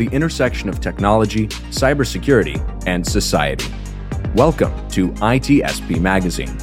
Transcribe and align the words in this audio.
The 0.00 0.08
intersection 0.12 0.70
of 0.70 0.80
technology, 0.80 1.46
cybersecurity, 1.68 2.56
and 2.86 3.06
society. 3.06 3.66
Welcome 4.34 4.72
to 4.92 5.10
ITSP 5.10 6.00
Magazine. 6.00 6.56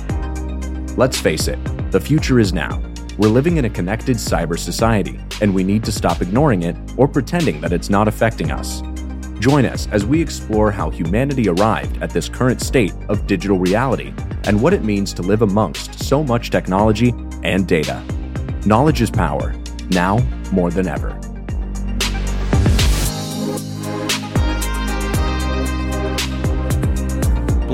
Let's 0.96 1.20
face 1.20 1.48
it, 1.48 1.60
the 1.92 2.02
future 2.02 2.40
is 2.40 2.52
now. 2.52 2.82
We're 3.20 3.30
living 3.30 3.58
in 3.58 3.66
a 3.66 3.70
connected 3.70 4.18
cyber 4.18 4.58
society, 4.58 5.20
and 5.40 5.54
we 5.54 5.64
need 5.64 5.84
to 5.84 5.92
stop 5.92 6.24
ignoring 6.24 6.64
it 6.64 6.76
or 6.98 7.08
pretending 7.08 7.62
that 7.62 7.74
it's 7.74 7.92
not 7.92 8.08
affecting 8.08 8.50
us. 8.50 8.82
Join 9.40 9.68
us 9.68 9.88
as 9.92 10.04
we 10.04 10.20
explore 10.20 10.72
how 10.72 10.90
humanity 10.90 11.48
arrived 11.48 12.02
at 12.02 12.10
this 12.10 12.28
current 12.28 12.60
state 12.60 12.96
of 13.08 13.28
digital 13.28 13.60
reality 13.60 14.16
and 14.46 14.60
what 14.60 14.74
it 14.74 14.84
means 14.84 15.14
to 15.14 15.22
live 15.22 15.44
amongst 15.44 16.04
so 16.04 16.24
much 16.24 16.50
technology 16.50 17.14
and 17.44 17.68
data. 17.68 18.04
Knowledge 18.66 19.02
is 19.02 19.12
power, 19.12 19.54
now 19.92 20.18
more 20.52 20.72
than 20.72 20.88
ever. 20.88 21.16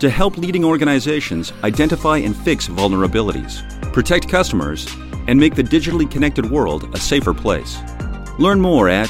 to 0.00 0.08
help 0.08 0.38
leading 0.38 0.64
organizations 0.64 1.52
identify 1.64 2.18
and 2.18 2.36
fix 2.36 2.68
vulnerabilities, 2.68 3.62
protect 3.92 4.28
customers, 4.28 4.86
and 5.26 5.38
make 5.38 5.54
the 5.54 5.62
digitally 5.62 6.10
connected 6.10 6.48
world 6.50 6.88
a 6.94 6.98
safer 6.98 7.34
place. 7.34 7.78
Learn 8.38 8.60
more 8.60 8.88
at 8.88 9.08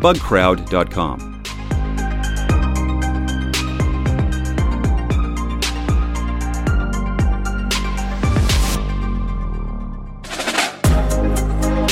bugcrowd.com. 0.00 1.30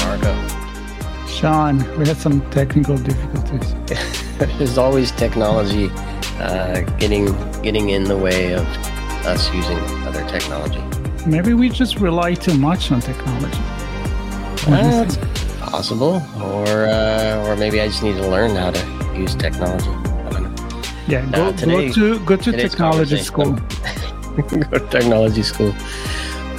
Marco. 0.00 1.26
Sean, 1.26 1.78
we 1.98 2.06
had 2.06 2.16
some 2.16 2.40
technical 2.50 2.96
difficulties. 2.96 3.74
There's 4.58 4.78
always 4.78 5.10
technology 5.12 5.90
uh, 6.40 6.82
getting 6.98 7.26
getting 7.68 7.90
in 7.90 8.04
the 8.04 8.16
way 8.16 8.54
of 8.54 8.66
us 9.26 9.52
using 9.52 9.76
other 10.08 10.26
technology. 10.26 10.82
Maybe 11.26 11.52
we 11.52 11.68
just 11.68 12.00
rely 12.00 12.32
too 12.32 12.56
much 12.56 12.90
on 12.90 13.02
technology. 13.02 13.62
Uh, 14.66 15.04
possible, 15.60 16.22
or 16.42 16.66
uh, 16.86 17.46
or 17.46 17.56
maybe 17.56 17.78
I 17.82 17.88
just 17.88 18.02
need 18.02 18.16
to 18.22 18.26
learn 18.26 18.56
how 18.56 18.70
to 18.70 18.82
use 19.14 19.34
technology. 19.34 19.90
Yeah, 21.08 21.30
go, 21.30 21.52
today, 21.52 21.88
go 21.88 21.92
to 21.92 22.24
go 22.24 22.36
to 22.36 22.52
technology 22.52 23.18
school. 23.18 23.52
go 24.36 24.78
to 24.78 24.88
technology 24.88 25.42
school. 25.42 25.74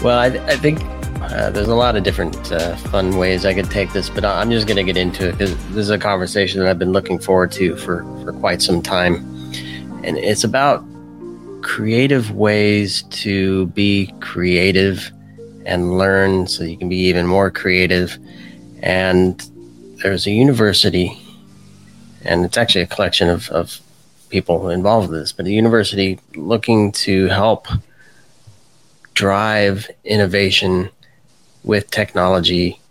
Well, 0.04 0.20
I, 0.20 0.28
I 0.54 0.58
think 0.58 0.78
uh, 1.22 1.50
there's 1.50 1.70
a 1.70 1.80
lot 1.86 1.96
of 1.96 2.04
different 2.04 2.52
uh, 2.52 2.76
fun 2.94 3.18
ways 3.18 3.46
I 3.46 3.56
could 3.56 3.72
take 3.72 3.94
this, 3.94 4.12
but 4.12 4.24
I'm 4.24 4.52
just 4.52 4.68
going 4.68 4.78
to 4.78 4.84
get 4.84 4.98
into 4.98 5.30
it 5.30 5.32
because 5.40 5.56
this 5.70 5.84
is 5.90 5.90
a 5.90 5.98
conversation 5.98 6.60
that 6.60 6.70
I've 6.70 6.78
been 6.80 6.94
looking 6.94 7.18
forward 7.18 7.52
to 7.54 7.76
for, 7.78 8.04
for 8.24 8.32
quite 8.34 8.62
some 8.62 8.84
time. 8.84 9.16
And 10.04 10.18
it's 10.18 10.44
about 10.44 10.84
creative 11.70 12.32
ways 12.32 13.04
to 13.12 13.68
be 13.68 14.12
creative 14.22 15.12
and 15.68 16.00
learn 16.00 16.48
so 16.48 16.64
you 16.64 16.76
can 16.76 16.90
be 16.90 16.98
even 16.98 17.28
more 17.28 17.52
creative. 17.52 18.18
And 18.82 19.40
there's 20.02 20.26
a 20.26 20.32
university, 20.32 21.16
and 22.26 22.44
it's 22.44 22.58
actually 22.58 22.82
a 22.82 22.88
collection 22.88 23.30
of, 23.30 23.50
of 23.52 23.80
people 24.30 24.70
involved 24.70 25.12
with 25.12 25.20
this, 25.20 25.32
but 25.32 25.46
a 25.46 25.52
university 25.52 26.20
looking 26.36 26.92
to 26.92 27.28
help 27.28 27.68
drive 29.14 29.92
innovation 30.04 30.90
with 31.64 31.92
technology 31.92 32.82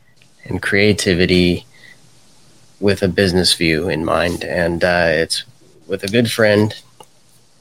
and 0.45 0.63
creativity 0.63 1.67
with 2.79 3.03
a 3.03 3.09
business 3.09 3.55
view 3.55 3.89
in 3.89 4.05
mind. 4.05 4.45
And 4.45 4.85
uh, 4.85 5.09
it's 5.09 5.43
with 5.89 6.05
a 6.05 6.09
good 6.09 6.31
friend 6.31 6.81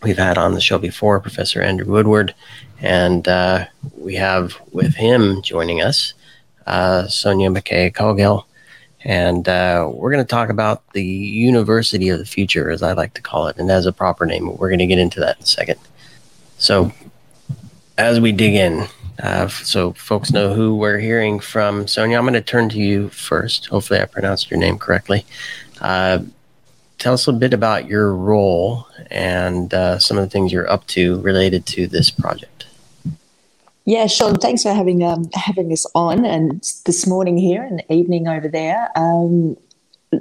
we've 0.03 0.17
had 0.17 0.37
on 0.37 0.53
the 0.53 0.61
show 0.61 0.77
before, 0.77 1.19
Professor 1.19 1.61
Andrew 1.61 1.91
Woodward. 1.91 2.33
And 2.79 3.27
uh, 3.27 3.65
we 3.97 4.15
have 4.15 4.59
with 4.71 4.95
him 4.95 5.41
joining 5.41 5.81
us 5.81 6.13
uh, 6.67 7.07
Sonia 7.07 7.49
McKay 7.49 7.91
Cowgill. 7.91 8.43
And 9.03 9.47
uh, 9.47 9.89
we're 9.91 10.11
going 10.11 10.23
to 10.23 10.29
talk 10.29 10.49
about 10.49 10.91
the 10.91 11.03
University 11.03 12.09
of 12.09 12.19
the 12.19 12.25
Future, 12.25 12.69
as 12.69 12.83
I 12.83 12.91
like 12.93 13.13
to 13.13 13.21
call 13.21 13.47
it, 13.47 13.57
and 13.57 13.71
as 13.71 13.85
a 13.85 13.93
proper 13.93 14.25
name. 14.25 14.57
We're 14.57 14.69
going 14.69 14.79
to 14.79 14.87
get 14.87 14.99
into 14.99 15.19
that 15.21 15.37
in 15.37 15.43
a 15.43 15.47
second. 15.47 15.79
So, 16.57 16.91
as 17.97 18.19
we 18.19 18.31
dig 18.31 18.55
in, 18.55 18.87
uh, 19.21 19.47
so 19.47 19.93
folks 19.93 20.31
know 20.31 20.53
who 20.53 20.75
we're 20.75 20.99
hearing 20.99 21.39
from. 21.39 21.87
Sonia, 21.87 22.17
I'm 22.17 22.23
going 22.23 22.33
to 22.33 22.41
turn 22.41 22.69
to 22.69 22.79
you 22.79 23.09
first. 23.09 23.67
Hopefully, 23.67 24.01
I 24.01 24.05
pronounced 24.05 24.51
your 24.51 24.59
name 24.59 24.77
correctly. 24.77 25.25
Tell 26.97 27.13
us 27.13 27.27
a 27.27 27.33
bit 27.33 27.53
about 27.53 27.87
your 27.87 28.13
role 28.13 28.87
and 29.11 29.73
uh, 29.73 29.99
some 29.99 30.17
of 30.17 30.23
the 30.23 30.29
things 30.29 30.51
you're 30.51 30.69
up 30.69 30.87
to 30.87 31.19
related 31.21 31.65
to 31.67 31.87
this 31.87 32.09
project. 32.09 32.65
Yeah, 33.85 34.07
Sean, 34.07 34.35
thanks 34.35 34.63
for 34.63 34.73
having 34.73 35.03
um, 35.03 35.29
having 35.33 35.71
us 35.71 35.85
on 35.95 36.25
and 36.25 36.59
this 36.85 37.07
morning 37.07 37.37
here 37.37 37.63
and 37.63 37.81
evening 37.89 38.27
over 38.27 38.49
there. 38.49 38.89
Um, 38.97 39.55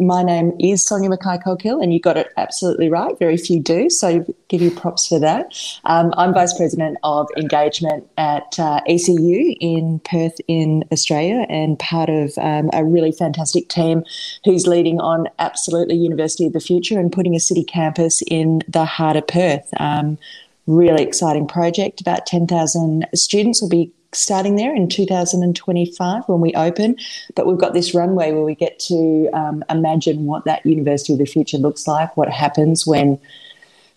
my 0.00 0.22
name 0.22 0.52
is 0.58 0.84
Sonia 0.84 1.08
Mackay 1.08 1.38
Coghill, 1.38 1.80
and 1.80 1.92
you 1.92 2.00
got 2.00 2.16
it 2.16 2.32
absolutely 2.36 2.88
right. 2.88 3.16
Very 3.18 3.36
few 3.36 3.60
do, 3.60 3.88
so 3.88 4.24
give 4.48 4.60
you 4.60 4.70
props 4.70 5.06
for 5.06 5.18
that. 5.20 5.54
Um, 5.84 6.12
I'm 6.16 6.34
Vice 6.34 6.56
President 6.56 6.98
of 7.04 7.28
Engagement 7.36 8.08
at 8.16 8.58
uh, 8.58 8.80
ECU 8.88 9.54
in 9.60 10.00
Perth, 10.00 10.40
in 10.48 10.84
Australia, 10.90 11.46
and 11.48 11.78
part 11.78 12.08
of 12.08 12.32
um, 12.38 12.70
a 12.72 12.84
really 12.84 13.12
fantastic 13.12 13.68
team 13.68 14.04
who's 14.44 14.66
leading 14.66 15.00
on 15.00 15.28
absolutely 15.38 15.96
University 15.96 16.46
of 16.46 16.52
the 16.52 16.60
Future 16.60 16.98
and 16.98 17.12
putting 17.12 17.36
a 17.36 17.40
city 17.40 17.64
campus 17.64 18.22
in 18.26 18.62
the 18.68 18.84
heart 18.84 19.16
of 19.16 19.26
Perth. 19.26 19.68
Um, 19.78 20.18
really 20.66 21.02
exciting 21.02 21.46
project. 21.46 22.00
About 22.00 22.26
10,000 22.26 23.06
students 23.14 23.62
will 23.62 23.68
be 23.68 23.92
starting 24.16 24.56
there 24.56 24.74
in 24.74 24.88
2025 24.88 26.22
when 26.26 26.40
we 26.40 26.52
open. 26.54 26.96
But 27.34 27.46
we've 27.46 27.58
got 27.58 27.74
this 27.74 27.94
runway 27.94 28.32
where 28.32 28.44
we 28.44 28.54
get 28.54 28.78
to 28.80 29.28
um, 29.32 29.64
imagine 29.70 30.26
what 30.26 30.44
that 30.44 30.64
University 30.64 31.12
of 31.12 31.18
the 31.18 31.26
Future 31.26 31.58
looks 31.58 31.86
like, 31.86 32.16
what 32.16 32.28
happens 32.28 32.86
when 32.86 33.18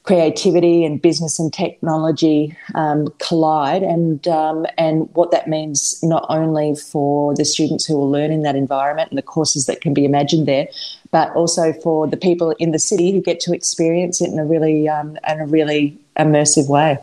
creativity 0.04 0.86
and 0.86 1.02
business 1.02 1.38
and 1.38 1.54
technology 1.54 2.56
um, 2.74 3.08
collide, 3.20 3.84
and 3.84 4.28
um, 4.28 4.66
and 4.78 5.08
what 5.14 5.30
that 5.32 5.48
means 5.48 6.00
not 6.02 6.26
only 6.30 6.76
for 6.76 7.36
the 7.36 7.46
students 7.46 7.86
who 7.86 7.96
will 7.96 8.10
learn 8.10 8.32
in 8.32 8.42
that 8.42 8.56
environment 8.56 9.12
and 9.12 9.18
the 9.18 9.24
courses 9.24 9.66
that 9.68 9.82
can 9.82 9.94
be 9.94 10.06
imagined 10.06 10.48
there, 10.48 10.68
but 11.12 11.32
also 11.36 11.74
for 11.74 12.08
the 12.08 12.18
people 12.18 12.56
in 12.60 12.72
the 12.72 12.80
city 12.80 13.12
who 13.12 13.22
get 13.22 13.40
to 13.40 13.54
experience 13.54 14.22
it 14.22 14.32
in 14.32 14.40
a 14.40 14.46
really 14.46 14.90
um, 14.90 15.18
in 15.28 15.40
a 15.42 15.46
really 15.46 15.98
immersive 16.18 16.68
way. 16.70 16.98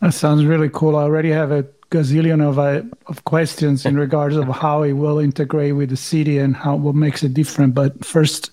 That 0.00 0.14
sounds 0.14 0.44
really 0.44 0.68
cool. 0.68 0.96
I 0.96 1.02
already 1.02 1.30
have 1.30 1.52
a 1.52 1.64
gazillion 1.90 2.42
of 2.42 2.58
uh, 2.58 2.82
of 3.06 3.24
questions 3.24 3.86
in 3.86 3.96
regards 3.96 4.36
of 4.36 4.48
how 4.48 4.82
it 4.82 4.92
will 4.92 5.18
integrate 5.18 5.76
with 5.76 5.90
the 5.90 5.96
city 5.96 6.38
and 6.38 6.56
how 6.56 6.76
what 6.76 6.94
makes 6.94 7.22
it 7.22 7.34
different. 7.34 7.74
But 7.74 8.04
first, 8.04 8.50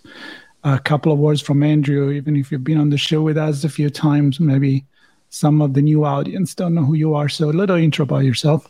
a 0.63 0.79
couple 0.79 1.11
of 1.11 1.19
words 1.19 1.41
from 1.41 1.63
Andrew. 1.63 2.11
Even 2.11 2.35
if 2.35 2.51
you've 2.51 2.63
been 2.63 2.77
on 2.77 2.89
the 2.89 2.97
show 2.97 3.21
with 3.21 3.37
us 3.37 3.63
a 3.63 3.69
few 3.69 3.89
times, 3.89 4.39
maybe 4.39 4.85
some 5.29 5.61
of 5.61 5.73
the 5.73 5.81
new 5.81 6.05
audience 6.05 6.53
don't 6.53 6.75
know 6.75 6.85
who 6.85 6.93
you 6.93 7.15
are. 7.15 7.27
So 7.29 7.49
a 7.49 7.51
little 7.51 7.75
intro 7.75 8.03
about 8.03 8.23
yourself. 8.23 8.69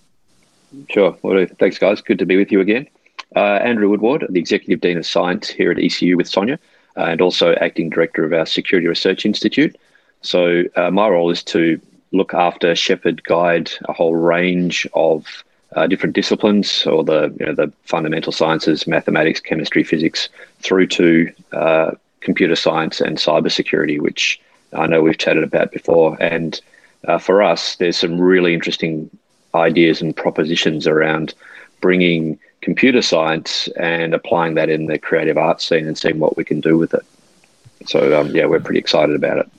Sure. 0.89 1.15
Well, 1.21 1.45
thanks, 1.59 1.77
guys. 1.77 2.01
Good 2.01 2.19
to 2.19 2.25
be 2.25 2.37
with 2.37 2.51
you 2.51 2.61
again. 2.61 2.87
Uh, 3.35 3.59
Andrew 3.61 3.89
Woodward, 3.89 4.25
the 4.29 4.39
Executive 4.39 4.81
Dean 4.81 4.97
of 4.97 5.05
Science 5.05 5.49
here 5.49 5.71
at 5.71 5.79
ECU 5.79 6.17
with 6.17 6.27
Sonia, 6.27 6.59
uh, 6.97 7.01
and 7.01 7.21
also 7.21 7.53
Acting 7.55 7.89
Director 7.89 8.23
of 8.23 8.33
our 8.33 8.45
Security 8.45 8.87
Research 8.87 9.25
Institute. 9.25 9.75
So 10.21 10.63
uh, 10.75 10.89
my 10.91 11.09
role 11.09 11.31
is 11.31 11.43
to 11.45 11.81
look 12.13 12.33
after, 12.33 12.75
shepherd, 12.75 13.23
guide 13.23 13.71
a 13.85 13.93
whole 13.93 14.15
range 14.15 14.87
of 14.93 15.43
uh, 15.75 15.87
different 15.87 16.15
disciplines, 16.15 16.85
or 16.85 17.03
the 17.03 17.35
you 17.39 17.45
know, 17.45 17.53
the 17.53 17.71
fundamental 17.83 18.31
sciences, 18.31 18.87
mathematics, 18.87 19.39
chemistry, 19.39 19.83
physics, 19.83 20.29
through 20.59 20.87
to 20.87 21.31
uh, 21.51 21.91
computer 22.21 22.55
science 22.55 23.01
and 23.01 23.17
cybersecurity, 23.17 23.99
which 23.99 24.39
I 24.73 24.87
know 24.87 25.01
we've 25.01 25.17
chatted 25.17 25.43
about 25.43 25.71
before. 25.71 26.15
And 26.21 26.59
uh, 27.07 27.17
for 27.17 27.41
us, 27.41 27.75
there's 27.77 27.97
some 27.97 28.19
really 28.19 28.53
interesting 28.53 29.09
ideas 29.55 30.01
and 30.01 30.15
propositions 30.15 30.87
around 30.87 31.33
bringing 31.81 32.39
computer 32.61 33.01
science 33.01 33.67
and 33.77 34.13
applying 34.13 34.55
that 34.55 34.69
in 34.69 34.85
the 34.85 34.97
creative 34.97 35.37
arts 35.37 35.65
scene 35.65 35.85
and 35.85 35.97
seeing 35.97 36.19
what 36.19 36.37
we 36.37 36.45
can 36.45 36.61
do 36.61 36.77
with 36.77 36.93
it. 36.93 37.05
So 37.85 38.19
um, 38.19 38.33
yeah, 38.35 38.45
we're 38.45 38.61
pretty 38.61 38.79
excited 38.79 39.15
about 39.15 39.39
it. 39.39 39.49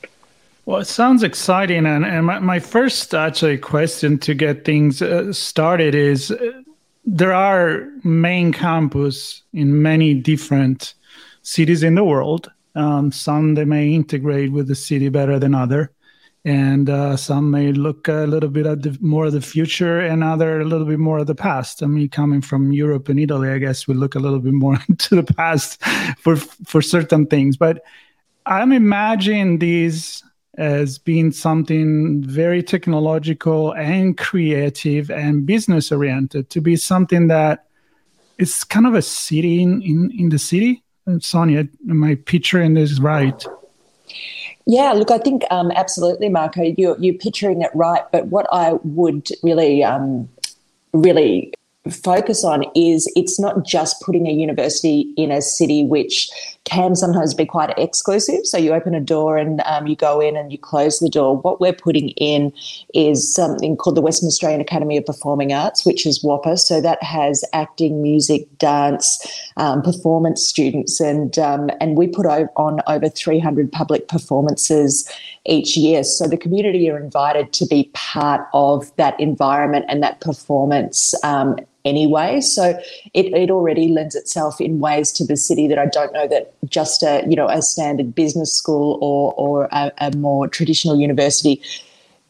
Well, 0.67 0.81
it 0.81 0.87
sounds 0.87 1.23
exciting, 1.23 1.85
and, 1.85 2.07
and 2.07 2.25
my, 2.25 2.39
my 2.39 2.59
first 2.59 3.13
actually 3.15 3.59
question 3.59 4.19
to 4.21 4.33
get 4.33 4.65
things 4.65 5.03
uh, 5.03 5.31
started 5.31 5.95
is 5.95 6.31
uh, 6.31 6.63
there 7.05 7.35
are 7.35 7.87
main 8.03 8.51
campus 8.51 9.43
in 9.53 9.83
many 9.83 10.15
different 10.15 10.95
cities 11.43 11.83
in 11.83 11.97
the 11.97 12.05
world. 12.05 12.51
Um, 12.75 13.13
some 13.13 13.55
they 13.55 13.67
may 13.67 13.93
integrate 13.93 14.53
with 14.53 14.67
the 14.67 14.75
city 14.75 15.11
better 15.11 15.39
than 15.39 15.55
other, 15.55 15.93
and 16.47 16.89
uh, 16.89 17.19
some 17.19 17.51
may 17.51 17.73
look 17.73 18.09
a 18.09 18.27
little 18.27 18.49
bit 18.49 18.65
at 18.65 18.83
the, 18.83 18.97
more 19.03 19.27
of 19.27 19.33
the 19.35 19.43
future, 19.43 20.01
and 20.01 20.25
other 20.25 20.63
a 20.63 20.65
little 20.65 20.87
bit 20.87 20.99
more 20.99 21.19
of 21.19 21.27
the 21.27 21.35
past. 21.35 21.83
I 21.83 21.87
mean, 21.87 22.09
coming 22.09 22.41
from 22.41 22.73
Europe 22.73 23.11
and 23.11 23.21
Italy, 23.21 23.51
I 23.51 23.59
guess 23.59 23.87
we 23.87 23.93
look 23.93 24.15
a 24.15 24.19
little 24.19 24.41
bit 24.41 24.55
more 24.55 24.79
into 24.89 25.15
the 25.15 25.35
past 25.35 25.83
for 26.19 26.37
for 26.37 26.81
certain 26.81 27.27
things. 27.27 27.59
But 27.59 27.85
I'm 28.47 28.73
imagining 28.73 29.59
these 29.59 30.23
as 30.57 30.99
being 30.99 31.33
something 31.33 32.23
very 32.23 32.63
technological 32.63 33.73
and 33.73 34.17
creative 34.17 35.11
and 35.11 35.47
business 35.47 35.91
oriented 35.91 36.51
to 36.51 36.61
be 36.61 36.77
something 36.77 37.29
that 37.29 37.67
is 38.39 38.65
kind 38.65 38.87
of 38.87 38.95
a 38.95 39.03
city 39.03 39.63
in, 39.63 39.83
in, 39.83 40.11
in 40.17 40.29
the 40.29 40.39
city. 40.39 40.83
And 41.07 41.23
Sonia, 41.23 41.69
am 41.89 42.05
I 42.05 42.15
picturing 42.15 42.75
this 42.75 42.99
right? 43.01 43.45
Yeah, 44.67 44.93
look, 44.93 45.11
I 45.11 45.19
think 45.19 45.43
um, 45.51 45.71
absolutely, 45.73 46.29
Marco, 46.29 46.63
you're, 46.63 46.97
you're 46.99 47.15
picturing 47.15 47.63
it 47.63 47.71
right. 47.75 48.03
But 48.13 48.29
what 48.29 48.47
I 48.51 48.75
would 48.83 49.29
really, 49.43 49.85
um, 49.85 50.29
really 50.93 51.53
focus 51.91 52.45
on 52.45 52.65
is 52.75 53.11
it's 53.15 53.39
not 53.39 53.65
just 53.65 54.01
putting 54.01 54.27
a 54.27 54.33
university 54.33 55.13
in 55.17 55.31
a 55.31 55.43
city 55.43 55.85
which 55.85 56.31
can 56.65 56.97
sometimes 56.97 57.35
be 57.35 57.45
quite 57.45 57.77
exclusive. 57.79 58.47
So 58.47 58.57
you 58.57 58.73
open 58.73 58.95
a 58.95 59.01
door 59.01 59.37
and 59.37 59.61
um, 59.67 59.87
you 59.87 59.95
go 59.95 60.19
in 60.19 60.35
and 60.35 60.51
you 60.51 60.57
close 60.57 60.99
the 60.99 61.11
door. 61.11 61.37
What 61.37 61.61
we're 61.61 61.75
putting 61.75 62.09
in 62.11 62.55
is 62.95 63.33
something 63.35 63.77
called 63.77 63.97
the 63.97 64.01
Western 64.01 64.29
Australian 64.29 64.63
Academy 64.63 64.97
of 64.97 65.05
Performing 65.05 65.53
Arts, 65.53 65.85
which 65.85 66.07
is 66.07 66.25
WAAPA. 66.25 66.59
So 66.59 66.81
that 66.81 67.03
has 67.03 67.45
acting, 67.53 68.01
music, 68.01 68.49
dance, 68.57 69.27
um, 69.59 69.83
performance 69.83 70.43
students, 70.43 71.01
and 71.01 71.39
um, 71.39 71.69
and 71.81 71.99
we 71.99 72.07
put 72.07 72.25
on 72.25 72.81
over 72.87 73.11
300 73.11 73.71
public 73.71 74.09
performances 74.09 75.07
each 75.45 75.77
year. 75.77 76.03
So 76.03 76.27
the 76.27 76.39
community 76.39 76.89
are 76.89 76.99
invited 76.99 77.53
to 77.53 77.67
be 77.67 77.91
part 77.93 78.49
of 78.55 78.95
that 78.97 79.19
environment 79.21 79.85
and 79.89 80.03
that 80.03 80.23
performance 80.23 81.13
um, 81.23 81.59
anyway. 81.85 82.41
So 82.41 82.79
it, 83.13 83.27
it 83.35 83.51
already 83.51 83.89
lends 83.89 84.15
itself 84.15 84.61
in 84.61 84.81
ways 84.81 85.13
to 85.13 85.25
the 85.25 85.37
city 85.37 85.69
that 85.69 85.79
I 85.79 85.87
don't 85.87 86.13
know 86.13 86.27
that 86.29 86.55
just 86.69 87.03
a 87.03 87.25
you 87.29 87.37
know 87.37 87.49
a 87.49 87.63
standard 87.63 88.15
business 88.15 88.53
school 88.53 88.99
or 89.01 89.35
or 89.35 89.69
a, 89.73 89.93
a 89.99 90.17
more 90.17 90.49
traditional 90.49 90.99
university 90.99 91.61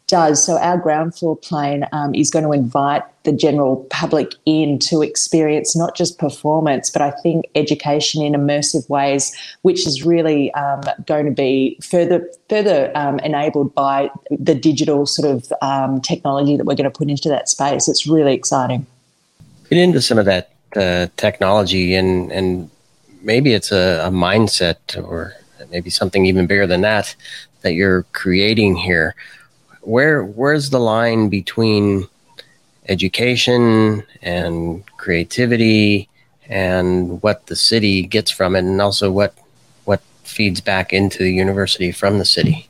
does. 0.06 0.44
So 0.44 0.58
our 0.58 0.76
ground 0.76 1.16
floor 1.16 1.36
plane 1.36 1.86
um, 1.92 2.14
is 2.14 2.30
going 2.30 2.44
to 2.44 2.52
invite 2.52 3.02
the 3.22 3.32
general 3.32 3.86
public 3.88 4.34
in 4.44 4.78
to 4.78 5.02
experience 5.02 5.74
not 5.74 5.96
just 5.96 6.18
performance, 6.18 6.90
but 6.90 7.00
I 7.00 7.10
think 7.22 7.46
education 7.54 8.22
in 8.22 8.34
immersive 8.34 8.86
ways, 8.90 9.34
which 9.62 9.86
is 9.86 10.04
really 10.04 10.52
um, 10.52 10.82
going 11.06 11.24
to 11.24 11.32
be 11.32 11.78
further 11.82 12.28
further 12.50 12.92
um, 12.94 13.18
enabled 13.20 13.74
by 13.74 14.10
the 14.30 14.54
digital 14.54 15.06
sort 15.06 15.28
of 15.28 15.52
um, 15.62 16.02
technology 16.02 16.56
that 16.56 16.66
we're 16.66 16.74
going 16.74 16.90
to 16.90 16.98
put 16.98 17.08
into 17.08 17.30
that 17.30 17.48
space. 17.48 17.88
It's 17.88 18.06
really 18.06 18.34
exciting 18.34 18.86
get 19.68 19.78
into 19.78 20.00
some 20.00 20.18
of 20.18 20.26
that 20.26 20.50
uh, 20.76 21.06
technology 21.16 21.94
and 21.94 22.32
and 22.32 22.70
maybe 23.22 23.54
it's 23.54 23.72
a, 23.72 24.06
a, 24.06 24.10
mindset 24.10 24.76
or 25.02 25.34
maybe 25.70 25.88
something 25.90 26.26
even 26.26 26.46
bigger 26.46 26.66
than 26.66 26.82
that 26.82 27.14
that 27.62 27.74
you're 27.74 28.02
creating 28.12 28.76
here. 28.76 29.14
Where 29.80 30.24
where's 30.24 30.70
the 30.70 30.80
line 30.80 31.28
between 31.28 32.06
education 32.88 34.02
and 34.22 34.84
creativity 34.98 36.08
and 36.48 37.22
what 37.22 37.46
the 37.46 37.56
city 37.56 38.02
gets 38.02 38.30
from 38.30 38.54
it 38.54 38.60
and 38.60 38.80
also 38.80 39.10
what 39.10 39.34
what 39.84 40.02
feeds 40.24 40.60
back 40.60 40.92
into 40.92 41.18
the 41.18 41.32
university 41.32 41.92
from 41.92 42.18
the 42.18 42.24
city? 42.24 42.68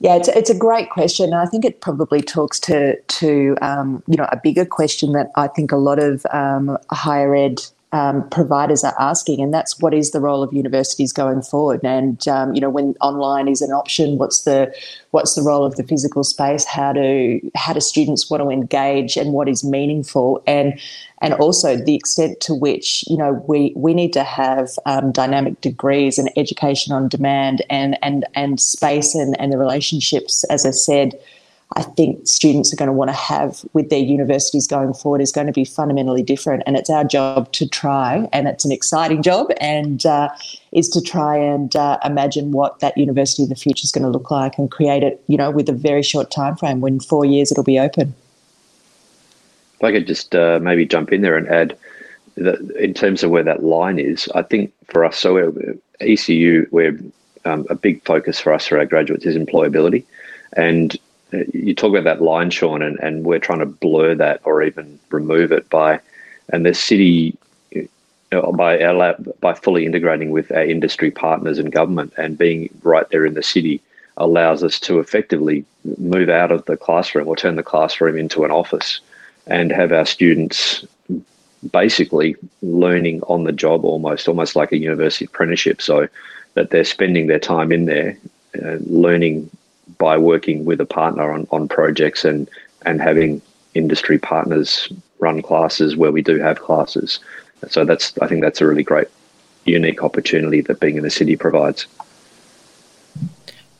Yeah, 0.00 0.14
it's, 0.16 0.28
it's 0.28 0.50
a 0.50 0.56
great 0.56 0.90
question. 0.90 1.26
And 1.26 1.36
I 1.36 1.46
think 1.46 1.64
it 1.64 1.80
probably 1.80 2.20
talks 2.22 2.60
to, 2.60 3.00
to 3.00 3.56
um, 3.60 4.02
you 4.06 4.16
know, 4.16 4.28
a 4.30 4.36
bigger 4.36 4.64
question 4.64 5.12
that 5.12 5.30
I 5.34 5.48
think 5.48 5.72
a 5.72 5.76
lot 5.76 5.98
of 5.98 6.24
um, 6.32 6.78
higher 6.90 7.34
ed 7.34 7.60
um, 7.92 8.28
providers 8.28 8.84
are 8.84 8.94
asking, 9.00 9.40
and 9.40 9.52
that's 9.52 9.80
what 9.80 9.94
is 9.94 10.10
the 10.10 10.20
role 10.20 10.42
of 10.42 10.52
universities 10.52 11.12
going 11.12 11.40
forward? 11.42 11.80
And 11.84 12.26
um, 12.28 12.54
you 12.54 12.60
know, 12.60 12.68
when 12.68 12.94
online 13.00 13.48
is 13.48 13.62
an 13.62 13.70
option, 13.70 14.18
what's 14.18 14.42
the 14.42 14.74
what's 15.10 15.34
the 15.34 15.42
role 15.42 15.64
of 15.64 15.76
the 15.76 15.84
physical 15.84 16.22
space? 16.22 16.66
How 16.66 16.92
do 16.92 17.40
how 17.54 17.72
do 17.72 17.80
students 17.80 18.30
want 18.30 18.42
to 18.42 18.50
engage, 18.50 19.16
and 19.16 19.32
what 19.32 19.48
is 19.48 19.64
meaningful? 19.64 20.42
And 20.46 20.78
and 21.20 21.34
also 21.34 21.76
the 21.76 21.94
extent 21.94 22.40
to 22.40 22.54
which 22.54 23.04
you 23.08 23.16
know 23.16 23.44
we 23.48 23.72
we 23.76 23.94
need 23.94 24.12
to 24.12 24.24
have 24.24 24.70
um, 24.86 25.12
dynamic 25.12 25.60
degrees 25.60 26.18
and 26.18 26.30
education 26.36 26.92
on 26.92 27.08
demand, 27.08 27.62
and 27.70 27.98
and 28.02 28.24
and 28.34 28.60
space 28.60 29.14
and 29.14 29.38
and 29.40 29.52
the 29.52 29.58
relationships, 29.58 30.44
as 30.44 30.64
I 30.64 30.70
said 30.70 31.18
I 31.76 31.82
think 31.82 32.26
students 32.26 32.72
are 32.72 32.76
going 32.76 32.88
to 32.88 32.94
want 32.94 33.10
to 33.10 33.16
have 33.16 33.62
with 33.74 33.90
their 33.90 33.98
universities 33.98 34.66
going 34.66 34.94
forward 34.94 35.20
is 35.20 35.30
going 35.30 35.46
to 35.46 35.52
be 35.52 35.66
fundamentally 35.66 36.22
different. 36.22 36.62
And 36.66 36.76
it's 36.76 36.88
our 36.88 37.04
job 37.04 37.52
to 37.52 37.68
try, 37.68 38.28
and 38.32 38.48
it's 38.48 38.64
an 38.64 38.72
exciting 38.72 39.22
job, 39.22 39.50
and 39.60 40.04
uh, 40.06 40.30
is 40.72 40.88
to 40.90 41.02
try 41.02 41.36
and 41.36 41.74
uh, 41.76 41.98
imagine 42.04 42.52
what 42.52 42.80
that 42.80 42.96
university 42.96 43.42
of 43.42 43.50
the 43.50 43.54
future 43.54 43.84
is 43.84 43.92
going 43.92 44.04
to 44.04 44.08
look 44.08 44.30
like 44.30 44.56
and 44.56 44.70
create 44.70 45.02
it, 45.02 45.22
you 45.28 45.36
know, 45.36 45.50
with 45.50 45.68
a 45.68 45.72
very 45.72 46.02
short 46.02 46.30
time 46.30 46.56
frame. 46.56 46.80
When 46.80 47.00
four 47.00 47.26
years 47.26 47.52
it'll 47.52 47.64
be 47.64 47.78
open. 47.78 48.14
If 49.78 49.84
I 49.84 49.92
could 49.92 50.06
just 50.06 50.34
uh, 50.34 50.58
maybe 50.60 50.84
jump 50.84 51.12
in 51.12 51.22
there 51.22 51.36
and 51.36 51.48
add 51.48 51.76
that 52.36 52.60
in 52.78 52.94
terms 52.94 53.22
of 53.22 53.30
where 53.30 53.44
that 53.44 53.62
line 53.62 53.98
is, 53.98 54.28
I 54.34 54.42
think 54.42 54.72
for 54.88 55.04
us, 55.04 55.16
so 55.16 55.52
ECU, 56.00 56.66
we're 56.72 56.98
um, 57.44 57.66
a 57.70 57.74
big 57.74 58.04
focus 58.04 58.40
for 58.40 58.52
us 58.52 58.66
for 58.66 58.78
our 58.78 58.86
graduates 58.86 59.24
is 59.24 59.36
employability, 59.36 60.04
and 60.54 60.96
you 61.52 61.74
talk 61.74 61.90
about 61.90 62.04
that 62.04 62.22
line, 62.22 62.50
Sean, 62.50 62.82
and, 62.82 62.98
and 63.00 63.24
we're 63.24 63.38
trying 63.38 63.60
to 63.60 63.66
blur 63.66 64.14
that 64.16 64.40
or 64.44 64.62
even 64.62 64.98
remove 65.10 65.52
it 65.52 65.68
by, 65.70 66.00
and 66.48 66.66
the 66.66 66.74
city 66.74 67.36
by 68.30 68.82
our, 68.82 69.14
by 69.40 69.54
fully 69.54 69.86
integrating 69.86 70.30
with 70.30 70.50
our 70.52 70.64
industry 70.64 71.10
partners 71.10 71.58
and 71.58 71.72
government 71.72 72.12
and 72.18 72.36
being 72.36 72.68
right 72.82 73.08
there 73.10 73.24
in 73.24 73.34
the 73.34 73.42
city 73.42 73.80
allows 74.18 74.62
us 74.62 74.78
to 74.80 74.98
effectively 74.98 75.64
move 75.96 76.28
out 76.28 76.52
of 76.52 76.64
the 76.66 76.76
classroom 76.76 77.26
or 77.26 77.36
turn 77.36 77.56
the 77.56 77.62
classroom 77.62 78.18
into 78.18 78.44
an 78.44 78.50
office 78.50 79.00
and 79.48 79.72
have 79.72 79.92
our 79.92 80.06
students 80.06 80.84
basically 81.72 82.36
learning 82.62 83.20
on 83.22 83.44
the 83.44 83.52
job 83.52 83.84
almost 83.84 84.28
almost 84.28 84.54
like 84.54 84.70
a 84.70 84.78
university 84.78 85.24
apprenticeship 85.24 85.82
so 85.82 86.06
that 86.54 86.70
they're 86.70 86.84
spending 86.84 87.26
their 87.26 87.38
time 87.38 87.72
in 87.72 87.86
there 87.86 88.16
uh, 88.62 88.76
learning 88.86 89.50
by 89.98 90.16
working 90.16 90.64
with 90.64 90.80
a 90.80 90.86
partner 90.86 91.32
on, 91.32 91.46
on 91.50 91.68
projects 91.68 92.24
and 92.24 92.48
and 92.82 93.00
having 93.00 93.42
industry 93.74 94.18
partners 94.18 94.88
run 95.18 95.42
classes 95.42 95.96
where 95.96 96.12
we 96.12 96.22
do 96.22 96.38
have 96.38 96.60
classes. 96.60 97.18
So 97.68 97.84
that's 97.84 98.16
I 98.18 98.28
think 98.28 98.42
that's 98.42 98.60
a 98.60 98.66
really 98.66 98.84
great 98.84 99.08
unique 99.64 100.02
opportunity 100.02 100.60
that 100.62 100.80
being 100.80 100.96
in 100.96 101.02
the 101.02 101.10
city 101.10 101.36
provides. 101.36 101.86